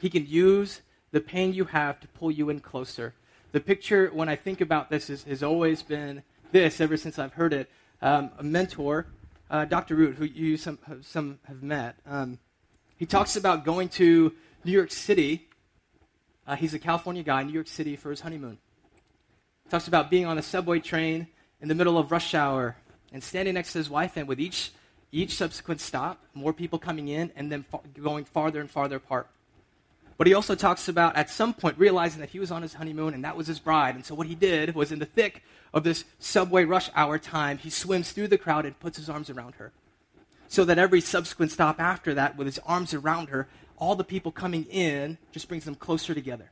He 0.00 0.08
can 0.10 0.26
use 0.26 0.80
the 1.12 1.20
pain 1.20 1.52
you 1.52 1.64
have 1.66 2.00
to 2.00 2.08
pull 2.08 2.30
you 2.30 2.48
in 2.50 2.60
closer 2.60 3.14
the 3.54 3.60
picture, 3.60 4.10
when 4.12 4.28
I 4.28 4.34
think 4.34 4.60
about 4.60 4.90
this, 4.90 5.08
is, 5.08 5.22
has 5.22 5.44
always 5.44 5.80
been 5.80 6.24
this 6.50 6.80
ever 6.80 6.96
since 6.96 7.20
I've 7.20 7.34
heard 7.34 7.52
it. 7.52 7.70
Um, 8.02 8.32
a 8.36 8.42
mentor, 8.42 9.06
uh, 9.48 9.64
Dr. 9.64 9.94
Root, 9.94 10.16
who 10.16 10.24
you 10.24 10.56
some, 10.56 10.76
some 11.02 11.38
have 11.44 11.62
met, 11.62 11.94
um, 12.04 12.40
he 12.96 13.06
talks 13.06 13.36
about 13.36 13.64
going 13.64 13.90
to 13.90 14.32
New 14.64 14.72
York 14.72 14.90
City. 14.90 15.48
Uh, 16.48 16.56
he's 16.56 16.74
a 16.74 16.80
California 16.80 17.22
guy, 17.22 17.44
New 17.44 17.52
York 17.52 17.68
City 17.68 17.94
for 17.94 18.10
his 18.10 18.22
honeymoon. 18.22 18.58
He 19.62 19.70
talks 19.70 19.86
about 19.86 20.10
being 20.10 20.26
on 20.26 20.36
a 20.36 20.42
subway 20.42 20.80
train 20.80 21.28
in 21.64 21.68
the 21.68 21.74
middle 21.74 21.96
of 21.96 22.12
rush 22.12 22.34
hour 22.34 22.76
and 23.10 23.24
standing 23.24 23.54
next 23.54 23.72
to 23.72 23.78
his 23.78 23.88
wife, 23.88 24.18
and 24.18 24.28
with 24.28 24.38
each, 24.38 24.70
each 25.12 25.34
subsequent 25.34 25.80
stop, 25.80 26.22
more 26.34 26.52
people 26.52 26.78
coming 26.78 27.08
in 27.08 27.32
and 27.36 27.50
then 27.50 27.64
going 27.98 28.26
farther 28.26 28.60
and 28.60 28.70
farther 28.70 28.96
apart. 28.96 29.28
But 30.18 30.26
he 30.26 30.34
also 30.34 30.56
talks 30.56 30.88
about 30.88 31.16
at 31.16 31.30
some 31.30 31.54
point 31.54 31.78
realizing 31.78 32.20
that 32.20 32.28
he 32.28 32.38
was 32.38 32.50
on 32.50 32.60
his 32.60 32.74
honeymoon 32.74 33.14
and 33.14 33.24
that 33.24 33.34
was 33.34 33.46
his 33.46 33.60
bride. 33.60 33.94
And 33.94 34.04
so 34.04 34.14
what 34.14 34.26
he 34.26 34.34
did 34.34 34.74
was 34.74 34.92
in 34.92 34.98
the 34.98 35.06
thick 35.06 35.42
of 35.72 35.84
this 35.84 36.04
subway 36.18 36.66
rush 36.66 36.90
hour 36.94 37.18
time, 37.18 37.56
he 37.56 37.70
swims 37.70 38.12
through 38.12 38.28
the 38.28 38.36
crowd 38.36 38.66
and 38.66 38.78
puts 38.78 38.98
his 38.98 39.08
arms 39.08 39.30
around 39.30 39.54
her. 39.54 39.72
So 40.48 40.66
that 40.66 40.78
every 40.78 41.00
subsequent 41.00 41.50
stop 41.50 41.80
after 41.80 42.12
that, 42.12 42.36
with 42.36 42.46
his 42.46 42.58
arms 42.66 42.92
around 42.92 43.30
her, 43.30 43.48
all 43.78 43.96
the 43.96 44.04
people 44.04 44.32
coming 44.32 44.64
in 44.64 45.16
just 45.32 45.48
brings 45.48 45.64
them 45.64 45.76
closer 45.76 46.12
together. 46.12 46.50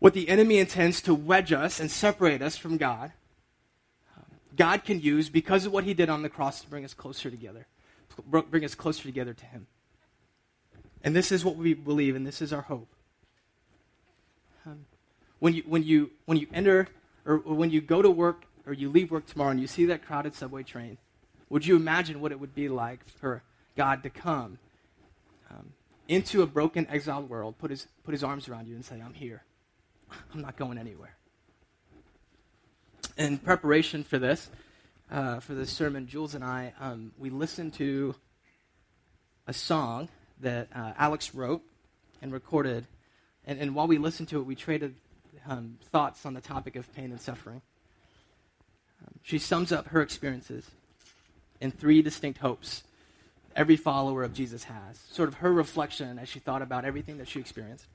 What 0.00 0.14
the 0.14 0.28
enemy 0.28 0.58
intends 0.58 1.02
to 1.02 1.14
wedge 1.14 1.52
us 1.52 1.78
and 1.78 1.90
separate 1.90 2.42
us 2.42 2.56
from 2.56 2.78
God, 2.78 3.12
God 4.56 4.82
can 4.84 5.00
use 5.00 5.28
because 5.28 5.66
of 5.66 5.72
what 5.72 5.84
he 5.84 5.94
did 5.94 6.08
on 6.08 6.22
the 6.22 6.28
cross 6.28 6.62
to 6.62 6.68
bring 6.68 6.84
us 6.84 6.94
closer 6.94 7.30
together, 7.30 7.66
bring 8.26 8.64
us 8.64 8.74
closer 8.74 9.04
together 9.04 9.34
to 9.34 9.46
him. 9.46 9.66
And 11.04 11.14
this 11.14 11.30
is 11.30 11.44
what 11.44 11.56
we 11.56 11.74
believe, 11.74 12.16
and 12.16 12.26
this 12.26 12.42
is 12.42 12.52
our 12.52 12.62
hope. 12.62 12.88
Um, 14.66 14.84
when, 15.38 15.54
you, 15.54 15.62
when, 15.66 15.82
you, 15.82 16.10
when 16.24 16.38
you 16.38 16.46
enter, 16.52 16.88
or 17.24 17.38
when 17.38 17.70
you 17.70 17.80
go 17.80 18.02
to 18.02 18.10
work, 18.10 18.44
or 18.66 18.72
you 18.72 18.90
leave 18.90 19.10
work 19.10 19.26
tomorrow 19.26 19.50
and 19.50 19.60
you 19.60 19.66
see 19.66 19.86
that 19.86 20.04
crowded 20.04 20.34
subway 20.34 20.62
train, 20.62 20.98
would 21.48 21.66
you 21.66 21.76
imagine 21.76 22.20
what 22.20 22.32
it 22.32 22.40
would 22.40 22.54
be 22.54 22.68
like 22.68 23.06
for 23.06 23.42
God 23.76 24.02
to 24.02 24.10
come 24.10 24.58
um, 25.50 25.72
into 26.08 26.42
a 26.42 26.46
broken, 26.46 26.86
exiled 26.90 27.28
world, 27.28 27.56
put 27.58 27.70
his, 27.70 27.86
put 28.04 28.12
his 28.12 28.22
arms 28.22 28.48
around 28.48 28.68
you, 28.68 28.74
and 28.74 28.84
say, 28.84 29.00
I'm 29.04 29.14
here. 29.14 29.42
I'm 30.34 30.40
not 30.40 30.56
going 30.56 30.78
anywhere. 30.78 31.14
In 33.16 33.38
preparation 33.38 34.04
for 34.04 34.18
this, 34.18 34.48
uh, 35.10 35.40
for 35.40 35.54
this 35.54 35.70
sermon, 35.70 36.06
Jules 36.06 36.34
and 36.34 36.44
I, 36.44 36.72
um, 36.80 37.12
we 37.18 37.30
listened 37.30 37.74
to 37.74 38.14
a 39.46 39.52
song 39.52 40.08
that 40.40 40.68
uh, 40.74 40.92
Alex 40.96 41.34
wrote 41.34 41.62
and 42.22 42.32
recorded. 42.32 42.86
And, 43.46 43.58
and, 43.58 43.74
while 43.74 43.86
we 43.86 43.98
listened 43.98 44.28
to 44.28 44.40
it, 44.40 44.44
we 44.44 44.54
traded 44.54 44.94
um, 45.46 45.78
thoughts 45.90 46.24
on 46.24 46.34
the 46.34 46.40
topic 46.40 46.76
of 46.76 46.92
pain 46.94 47.10
and 47.10 47.20
suffering. 47.20 47.62
Um, 49.02 49.14
she 49.22 49.38
sums 49.38 49.72
up 49.72 49.88
her 49.88 50.02
experiences 50.02 50.70
in 51.60 51.70
three 51.70 52.02
distinct 52.02 52.38
hopes 52.38 52.82
every 53.56 53.76
follower 53.76 54.22
of 54.22 54.32
Jesus 54.32 54.64
has, 54.64 54.98
sort 55.10 55.28
of 55.28 55.36
her 55.36 55.52
reflection 55.52 56.18
as 56.18 56.28
she 56.28 56.38
thought 56.38 56.62
about 56.62 56.84
everything 56.84 57.18
that 57.18 57.28
she 57.28 57.40
experienced. 57.40 57.86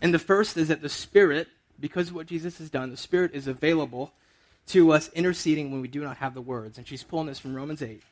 And 0.00 0.14
the 0.14 0.18
first 0.18 0.56
is 0.56 0.68
that 0.68 0.82
the 0.82 0.88
Spirit, 0.88 1.48
because 1.78 2.08
of 2.08 2.14
what 2.14 2.26
Jesus 2.26 2.58
has 2.58 2.70
done, 2.70 2.90
the 2.90 2.96
Spirit 2.96 3.32
is 3.34 3.46
available 3.46 4.12
to 4.68 4.92
us 4.92 5.10
interceding 5.14 5.70
when 5.70 5.80
we 5.80 5.88
do 5.88 6.02
not 6.02 6.18
have 6.18 6.34
the 6.34 6.40
words. 6.40 6.78
And 6.78 6.86
she's 6.86 7.02
pulling 7.02 7.26
this 7.26 7.38
from 7.38 7.54
Romans 7.54 7.82
8 7.82 8.02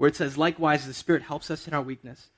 where 0.00 0.08
it 0.08 0.16
says, 0.16 0.38
Likewise, 0.38 0.86
the 0.86 0.94
Spirit 0.94 1.20
helps 1.20 1.50
us 1.50 1.68
in 1.68 1.74
our 1.74 1.82
weakness. 1.82 2.28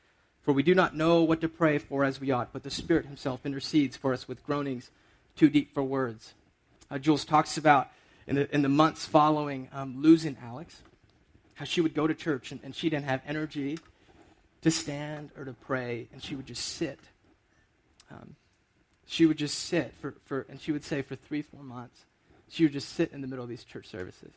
For 0.41 0.53
we 0.53 0.65
do 0.65 0.75
not 0.75 0.97
know 0.97 1.23
what 1.23 1.41
to 1.43 1.49
pray 1.49 1.79
for 1.79 2.03
as 2.03 2.21
we 2.21 2.33
ought, 2.33 2.53
but 2.53 2.65
the 2.65 2.73
Spirit 2.73 3.07
Himself 3.07 3.47
intercedes 3.47 3.97
for 3.97 4.13
us 4.13 4.27
with 4.27 4.45
groanings 4.45 4.91
too 5.37 5.49
deep 5.49 5.73
for 5.73 5.85
words. 5.85 6.35
Uh, 6.91 6.99
Jules 6.99 7.25
talks 7.25 7.57
about 7.57 7.89
in 8.27 8.35
the, 8.35 8.53
in 8.53 8.63
the 8.63 8.69
months 8.69 9.07
following 9.07 9.69
um, 9.73 10.03
losing 10.03 10.37
Alex, 10.43 10.83
how 11.55 11.65
she 11.65 11.81
would 11.81 11.95
go 11.95 12.09
to 12.09 12.15
church 12.15 12.51
and, 12.51 12.59
and 12.65 12.75
she 12.75 12.91
didn't 12.91 13.05
have 13.05 13.23
energy 13.29 13.79
to 14.63 14.73
stand 14.73 15.31
or 15.39 15.45
to 15.45 15.53
pray, 15.53 16.09
and 16.13 16.21
she 16.21 16.35
would 16.35 16.47
just 16.47 16.65
sit. 16.65 16.99
Um, 18.11 18.35
she 19.13 19.27
would 19.27 19.37
just 19.37 19.59
sit 19.59 19.93
for, 20.01 20.15
for, 20.25 20.47
and 20.49 20.59
she 20.59 20.73
would 20.73 20.85
say 20.85 21.03
for 21.03 21.17
three, 21.17 21.43
four 21.43 21.63
months, 21.63 22.07
she 22.49 22.63
would 22.63 22.73
just 22.73 22.89
sit 22.89 23.13
in 23.13 23.21
the 23.21 23.27
middle 23.27 23.43
of 23.43 23.49
these 23.51 23.63
church 23.63 23.87
services. 23.87 24.33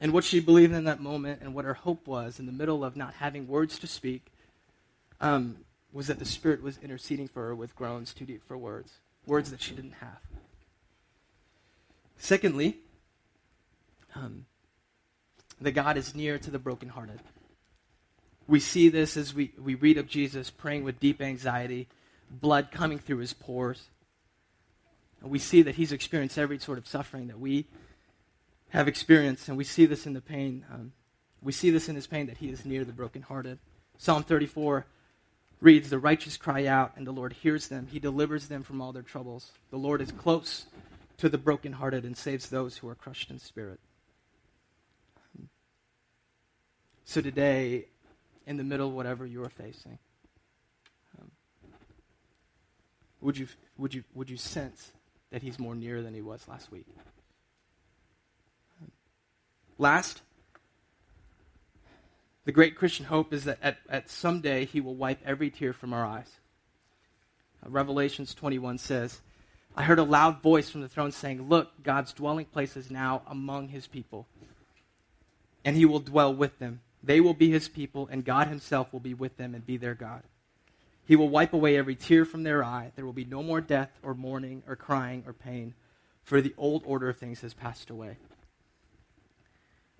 And 0.00 0.12
what 0.12 0.22
she 0.22 0.38
believed 0.38 0.72
in 0.72 0.84
that 0.84 1.00
moment 1.00 1.40
and 1.42 1.52
what 1.52 1.64
her 1.64 1.74
hope 1.74 2.06
was 2.06 2.38
in 2.38 2.46
the 2.46 2.52
middle 2.52 2.84
of 2.84 2.96
not 2.96 3.14
having 3.14 3.48
words 3.48 3.80
to 3.80 3.88
speak 3.88 4.26
um, 5.20 5.56
was 5.92 6.06
that 6.06 6.20
the 6.20 6.24
Spirit 6.24 6.62
was 6.62 6.78
interceding 6.78 7.26
for 7.26 7.48
her 7.48 7.54
with 7.54 7.74
groans 7.74 8.14
too 8.14 8.24
deep 8.24 8.46
for 8.46 8.56
words, 8.56 8.92
words 9.26 9.50
that 9.50 9.60
she 9.60 9.74
didn't 9.74 9.94
have. 9.94 10.20
Secondly, 12.16 12.78
um, 14.14 14.46
that 15.60 15.72
God 15.72 15.96
is 15.96 16.14
near 16.14 16.38
to 16.38 16.50
the 16.50 16.60
brokenhearted. 16.60 17.18
We 18.46 18.60
see 18.60 18.88
this 18.88 19.16
as 19.16 19.34
we, 19.34 19.52
we 19.58 19.74
read 19.74 19.98
of 19.98 20.06
Jesus 20.06 20.48
praying 20.48 20.84
with 20.84 21.00
deep 21.00 21.20
anxiety, 21.20 21.88
blood 22.30 22.70
coming 22.70 22.98
through 22.98 23.18
his 23.18 23.32
pores. 23.32 23.82
And 25.20 25.30
we 25.30 25.38
see 25.38 25.62
that 25.62 25.76
he's 25.76 25.92
experienced 25.92 26.38
every 26.38 26.58
sort 26.58 26.78
of 26.78 26.86
suffering 26.86 27.28
that 27.28 27.38
we 27.38 27.66
have 28.70 28.88
experienced, 28.88 29.48
and 29.48 29.56
we 29.56 29.64
see 29.64 29.86
this 29.86 30.06
in 30.06 30.14
the 30.14 30.20
pain 30.20 30.64
um, 30.72 30.92
We 31.42 31.52
see 31.52 31.70
this 31.70 31.88
in 31.88 31.94
his 31.94 32.06
pain 32.06 32.26
that 32.26 32.38
he 32.38 32.48
is 32.48 32.64
near 32.64 32.84
the 32.84 32.92
brokenhearted. 32.92 33.58
Psalm 33.98 34.22
34 34.22 34.86
reads, 35.60 35.90
The 35.90 35.98
righteous 35.98 36.36
cry 36.36 36.66
out, 36.66 36.92
and 36.96 37.06
the 37.06 37.12
Lord 37.12 37.34
hears 37.34 37.68
them. 37.68 37.88
He 37.90 37.98
delivers 37.98 38.48
them 38.48 38.62
from 38.62 38.80
all 38.80 38.92
their 38.92 39.02
troubles. 39.02 39.52
The 39.70 39.76
Lord 39.76 40.00
is 40.00 40.10
close 40.12 40.66
to 41.18 41.28
the 41.28 41.38
brokenhearted 41.38 42.04
and 42.04 42.16
saves 42.16 42.48
those 42.48 42.78
who 42.78 42.88
are 42.88 42.94
crushed 42.94 43.30
in 43.30 43.38
spirit. 43.38 43.78
So 47.04 47.20
today, 47.20 47.86
in 48.46 48.56
the 48.56 48.64
middle 48.64 48.88
of 48.88 48.94
whatever 48.94 49.26
you 49.26 49.44
are 49.44 49.50
facing, 49.50 49.98
um, 51.20 51.30
would, 53.22 53.38
you, 53.38 53.46
would, 53.78 53.94
you, 53.94 54.04
would 54.14 54.28
you 54.28 54.36
sense 54.36 54.90
that 55.30 55.42
he's 55.42 55.58
more 55.58 55.74
near 55.74 56.02
than 56.02 56.12
he 56.12 56.20
was 56.20 56.46
last 56.48 56.70
week? 56.70 56.86
Last, 59.78 60.20
the 62.44 62.52
great 62.52 62.76
Christian 62.76 63.06
hope 63.06 63.32
is 63.32 63.44
that 63.44 63.58
at, 63.62 63.78
at 63.88 64.10
some 64.10 64.40
day 64.40 64.64
he 64.64 64.80
will 64.80 64.94
wipe 64.94 65.20
every 65.24 65.50
tear 65.50 65.72
from 65.72 65.92
our 65.92 66.04
eyes. 66.04 66.28
Uh, 67.64 67.70
Revelations 67.70 68.34
21 68.34 68.78
says, 68.78 69.20
I 69.76 69.84
heard 69.84 69.98
a 69.98 70.04
loud 70.04 70.42
voice 70.42 70.68
from 70.68 70.82
the 70.82 70.88
throne 70.88 71.12
saying, 71.12 71.48
Look, 71.48 71.82
God's 71.82 72.12
dwelling 72.12 72.44
place 72.46 72.76
is 72.76 72.90
now 72.90 73.22
among 73.26 73.68
his 73.68 73.86
people, 73.86 74.26
and 75.64 75.76
he 75.76 75.86
will 75.86 76.00
dwell 76.00 76.34
with 76.34 76.58
them. 76.58 76.80
They 77.02 77.20
will 77.20 77.34
be 77.34 77.50
his 77.50 77.68
people, 77.68 78.08
and 78.10 78.24
God 78.24 78.48
himself 78.48 78.92
will 78.92 79.00
be 79.00 79.14
with 79.14 79.36
them 79.36 79.54
and 79.54 79.64
be 79.64 79.76
their 79.76 79.94
God. 79.94 80.22
He 81.04 81.16
will 81.16 81.28
wipe 81.28 81.52
away 81.52 81.76
every 81.76 81.96
tear 81.96 82.24
from 82.24 82.42
their 82.42 82.62
eye. 82.64 82.92
There 82.94 83.04
will 83.04 83.12
be 83.12 83.24
no 83.24 83.42
more 83.42 83.60
death, 83.60 83.90
or 84.02 84.14
mourning, 84.14 84.62
or 84.66 84.76
crying, 84.76 85.24
or 85.26 85.32
pain, 85.32 85.74
for 86.22 86.40
the 86.40 86.54
old 86.56 86.82
order 86.86 87.08
of 87.08 87.16
things 87.16 87.40
has 87.40 87.54
passed 87.54 87.90
away. 87.90 88.18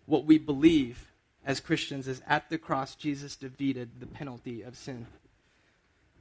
What 0.06 0.24
we 0.24 0.38
believe 0.38 1.12
as 1.44 1.60
Christians 1.60 2.06
is 2.06 2.22
at 2.26 2.48
the 2.50 2.58
cross, 2.58 2.94
Jesus 2.94 3.34
defeated 3.36 4.00
the 4.00 4.06
penalty 4.06 4.62
of 4.62 4.76
sin. 4.76 5.06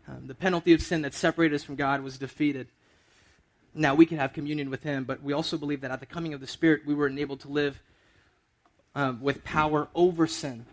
Um, 0.07 0.25
the 0.25 0.35
penalty 0.35 0.73
of 0.73 0.81
sin 0.81 1.03
that 1.03 1.13
separated 1.13 1.55
us 1.55 1.63
from 1.63 1.75
God 1.75 2.01
was 2.01 2.17
defeated. 2.17 2.67
Now 3.75 3.93
we 3.93 4.05
can 4.05 4.17
have 4.17 4.33
communion 4.33 4.69
with 4.69 4.83
Him, 4.83 5.03
but 5.03 5.21
we 5.21 5.33
also 5.33 5.57
believe 5.57 5.81
that 5.81 5.91
at 5.91 5.99
the 5.99 6.05
coming 6.07 6.33
of 6.33 6.41
the 6.41 6.47
Spirit, 6.47 6.81
we 6.85 6.95
were 6.95 7.07
enabled 7.07 7.41
to 7.41 7.49
live 7.49 7.79
um, 8.95 9.21
with 9.21 9.43
power 9.43 9.87
over 9.93 10.25
sin. 10.25 10.65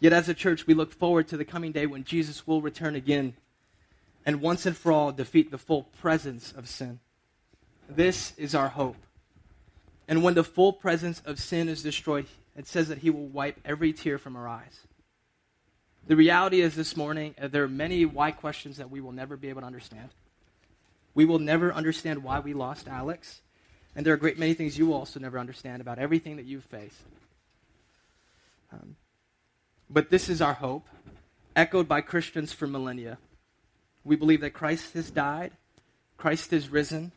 Yet 0.00 0.12
as 0.12 0.28
a 0.28 0.34
church, 0.34 0.66
we 0.66 0.74
look 0.74 0.92
forward 0.92 1.28
to 1.28 1.36
the 1.36 1.44
coming 1.44 1.72
day 1.72 1.86
when 1.86 2.04
Jesus 2.04 2.46
will 2.46 2.60
return 2.60 2.94
again 2.94 3.34
and 4.26 4.40
once 4.40 4.66
and 4.66 4.76
for 4.76 4.92
all 4.92 5.12
defeat 5.12 5.50
the 5.50 5.58
full 5.58 5.84
presence 6.00 6.52
of 6.52 6.68
sin. 6.68 7.00
This 7.88 8.32
is 8.36 8.54
our 8.54 8.68
hope. 8.68 8.96
And 10.08 10.22
when 10.22 10.34
the 10.34 10.44
full 10.44 10.72
presence 10.72 11.22
of 11.24 11.38
sin 11.38 11.68
is 11.68 11.82
destroyed, 11.82 12.26
it 12.56 12.66
says 12.66 12.88
that 12.88 12.98
he 12.98 13.10
will 13.10 13.26
wipe 13.26 13.58
every 13.64 13.92
tear 13.92 14.18
from 14.18 14.36
our 14.36 14.48
eyes. 14.48 14.80
The 16.06 16.16
reality 16.16 16.60
is 16.60 16.74
this 16.74 16.96
morning, 16.96 17.34
uh, 17.40 17.48
there 17.48 17.64
are 17.64 17.68
many 17.68 18.04
why 18.04 18.30
questions 18.30 18.76
that 18.76 18.90
we 18.90 19.00
will 19.00 19.12
never 19.12 19.36
be 19.36 19.48
able 19.48 19.62
to 19.62 19.66
understand. 19.66 20.10
We 21.14 21.24
will 21.24 21.38
never 21.38 21.72
understand 21.72 22.22
why 22.22 22.40
we 22.40 22.52
lost 22.52 22.88
Alex. 22.88 23.40
And 23.96 24.04
there 24.04 24.12
are 24.12 24.18
great 24.18 24.38
many 24.38 24.54
things 24.54 24.76
you 24.76 24.86
will 24.86 24.94
also 24.94 25.20
never 25.20 25.38
understand 25.38 25.80
about 25.80 25.98
everything 25.98 26.36
that 26.36 26.44
you 26.44 26.60
face. 26.60 27.02
Um, 28.72 28.96
but 29.88 30.10
this 30.10 30.28
is 30.28 30.40
our 30.40 30.54
hope, 30.54 30.86
echoed 31.54 31.88
by 31.88 32.00
Christians 32.00 32.52
for 32.52 32.66
millennia. 32.66 33.18
We 34.04 34.16
believe 34.16 34.40
that 34.40 34.50
Christ 34.50 34.94
has 34.94 35.10
died, 35.10 35.52
Christ 36.16 36.52
is 36.52 36.68
risen, 36.68 37.12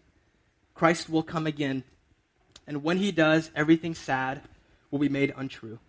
Christ 0.73 1.09
will 1.09 1.23
come 1.23 1.47
again. 1.47 1.83
And 2.65 2.83
when 2.83 2.97
he 2.97 3.11
does, 3.11 3.49
everything 3.55 3.95
sad 3.95 4.41
will 4.91 4.99
be 4.99 5.09
made 5.09 5.33
untrue. 5.35 5.79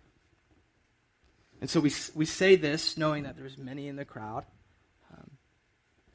And 1.61 1.69
so 1.69 1.79
we, 1.79 1.91
we 2.15 2.25
say 2.25 2.55
this 2.55 2.97
knowing 2.97 3.23
that 3.23 3.37
there's 3.37 3.57
many 3.57 3.87
in 3.87 3.97
the 3.97 4.05
crowd 4.05 4.45
um, 5.11 5.31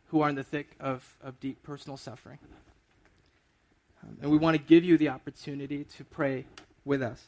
who 0.06 0.22
are 0.22 0.28
in 0.28 0.34
the 0.34 0.42
thick 0.42 0.74
of, 0.80 1.16
of 1.22 1.38
deep 1.38 1.62
personal 1.62 1.96
suffering. 1.96 2.38
Um, 4.02 4.16
and 4.22 4.30
we 4.30 4.38
want 4.38 4.56
to 4.56 4.62
give 4.62 4.84
you 4.84 4.96
the 4.96 5.10
opportunity 5.10 5.84
to 5.96 6.04
pray 6.04 6.46
with 6.84 7.02
us. 7.02 7.22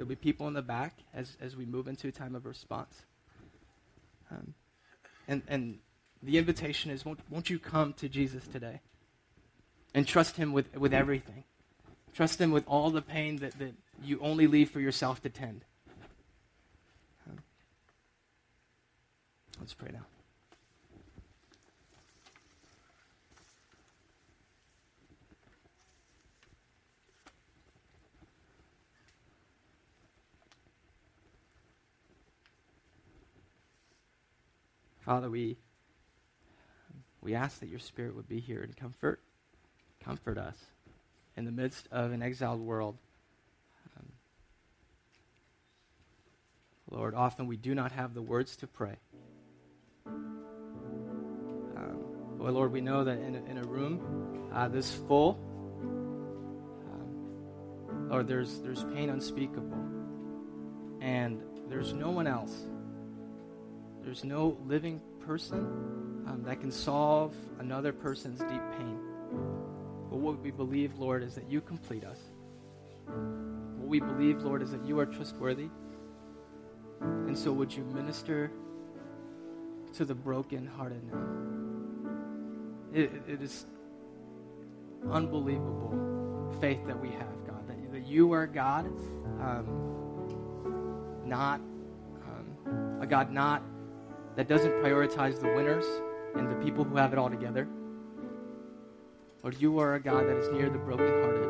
Um, 0.00 0.06
there'll 0.06 0.08
be 0.08 0.16
people 0.16 0.48
in 0.48 0.54
the 0.54 0.62
back 0.62 0.98
as, 1.14 1.36
as 1.40 1.56
we 1.56 1.66
move 1.66 1.86
into 1.86 2.08
a 2.08 2.12
time 2.12 2.34
of 2.34 2.46
response. 2.46 3.02
Um, 4.30 4.54
and, 5.28 5.42
and 5.48 5.78
the 6.22 6.38
invitation 6.38 6.90
is 6.90 7.04
won't, 7.04 7.20
won't 7.28 7.50
you 7.50 7.58
come 7.58 7.92
to 7.94 8.08
Jesus 8.08 8.46
today 8.46 8.80
and 9.94 10.06
trust 10.06 10.36
him 10.36 10.52
with, 10.52 10.74
with 10.76 10.94
everything? 10.94 11.44
Trust 12.14 12.40
him 12.40 12.50
with 12.50 12.64
all 12.66 12.90
the 12.90 13.02
pain 13.02 13.36
that, 13.36 13.58
that 13.58 13.74
you 14.02 14.18
only 14.20 14.46
leave 14.46 14.70
for 14.70 14.80
yourself 14.80 15.20
to 15.22 15.28
tend. 15.28 15.64
Let's 19.60 19.74
pray 19.74 19.90
now. 19.92 20.06
Father, 35.10 35.28
we 35.28 35.56
we 37.20 37.34
ask 37.34 37.58
that 37.58 37.68
your 37.68 37.80
spirit 37.80 38.14
would 38.14 38.28
be 38.28 38.38
here 38.38 38.62
and 38.62 38.76
comfort 38.76 39.18
comfort 39.98 40.38
us 40.38 40.54
in 41.36 41.44
the 41.44 41.50
midst 41.50 41.88
of 41.90 42.12
an 42.12 42.22
exiled 42.22 42.60
world. 42.60 42.96
Lord, 46.88 47.16
often 47.16 47.48
we 47.48 47.56
do 47.56 47.74
not 47.74 47.90
have 47.90 48.14
the 48.14 48.22
words 48.22 48.54
to 48.58 48.68
pray. 48.68 48.94
Um, 50.06 50.36
Lord, 52.38 52.70
we 52.70 52.80
know 52.80 53.02
that 53.02 53.18
in 53.18 53.34
a, 53.34 53.44
in 53.50 53.58
a 53.58 53.64
room 53.64 54.48
uh, 54.54 54.68
this 54.68 54.94
full, 55.08 55.40
um, 56.92 58.08
Lord, 58.08 58.28
there's, 58.28 58.60
there's 58.60 58.84
pain 58.94 59.10
unspeakable. 59.10 59.84
And 61.00 61.42
there's 61.68 61.92
no 61.92 62.10
one 62.10 62.28
else. 62.28 62.56
There's 64.02 64.24
no 64.24 64.56
living 64.66 65.00
person 65.26 65.58
um, 66.26 66.42
that 66.44 66.60
can 66.60 66.70
solve 66.70 67.34
another 67.58 67.92
person's 67.92 68.40
deep 68.40 68.62
pain. 68.78 68.98
But 70.10 70.18
what 70.18 70.40
we 70.40 70.50
believe, 70.50 70.98
Lord, 70.98 71.22
is 71.22 71.34
that 71.34 71.50
you 71.50 71.60
complete 71.60 72.04
us. 72.04 72.18
What 73.06 73.88
we 73.88 74.00
believe, 74.00 74.42
Lord, 74.42 74.62
is 74.62 74.70
that 74.72 74.84
you 74.84 74.98
are 74.98 75.06
trustworthy 75.06 75.68
and 77.00 77.38
so, 77.38 77.52
would 77.52 77.72
you 77.72 77.84
minister 77.84 78.50
to 79.94 80.04
the 80.04 80.14
brokenhearted 80.14 81.02
now? 81.10 81.26
It, 82.92 83.10
it 83.26 83.40
is 83.40 83.64
unbelievable 85.10 86.52
faith 86.60 86.84
that 86.86 87.00
we 87.00 87.10
have, 87.10 87.46
God, 87.46 87.66
that, 87.68 87.92
that 87.92 88.06
you 88.06 88.32
are 88.32 88.46
God, 88.46 88.86
um, 89.40 91.22
not 91.24 91.60
um, 92.26 92.98
a 93.00 93.06
God 93.06 93.32
not 93.32 93.62
that 94.36 94.48
doesn't 94.48 94.72
prioritize 94.82 95.40
the 95.40 95.52
winners 95.54 95.84
and 96.34 96.50
the 96.50 96.64
people 96.64 96.84
who 96.84 96.96
have 96.96 97.12
it 97.12 97.18
all 97.18 97.30
together. 97.30 97.68
Lord, 99.42 99.60
you 99.60 99.78
are 99.78 99.94
a 99.94 100.00
God 100.00 100.26
that 100.26 100.36
is 100.36 100.50
near 100.52 100.68
the 100.68 100.78
brokenhearted. 100.78 101.48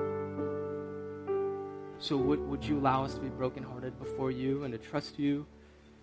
So 1.98 2.16
would, 2.16 2.40
would 2.48 2.64
you 2.64 2.78
allow 2.78 3.04
us 3.04 3.14
to 3.14 3.20
be 3.20 3.28
brokenhearted 3.28 3.98
before 3.98 4.30
you 4.30 4.64
and 4.64 4.72
to 4.72 4.78
trust 4.78 5.18
you 5.18 5.46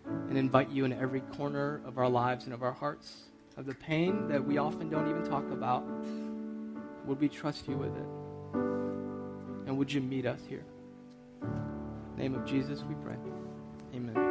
and 0.06 0.38
invite 0.38 0.70
you 0.70 0.86
in 0.86 0.94
every 0.94 1.22
corner 1.22 1.82
of 1.86 1.98
our 1.98 2.10
lives 2.10 2.46
and 2.46 2.54
of 2.54 2.62
our 2.62 2.72
hearts, 2.72 3.24
of 3.58 3.66
the 3.66 3.74
pain 3.74 4.28
that 4.28 4.44
we 4.44 4.58
often 4.58 4.90
don't 4.90 5.10
even 5.10 5.24
talk 5.24 5.50
about? 5.52 5.84
Would 7.06 7.20
we 7.20 7.30
trust 7.30 7.68
you 7.68 7.78
with 7.78 7.96
it? 7.96 8.08
And 9.68 9.78
would 9.78 9.92
you 9.92 10.02
meet 10.02 10.26
us 10.26 10.42
here? 10.48 10.66
name 12.18 12.34
of 12.34 12.46
Jesus, 12.46 12.84
we 12.84 12.96
pray. 12.96 13.16
Amen. 13.94 14.27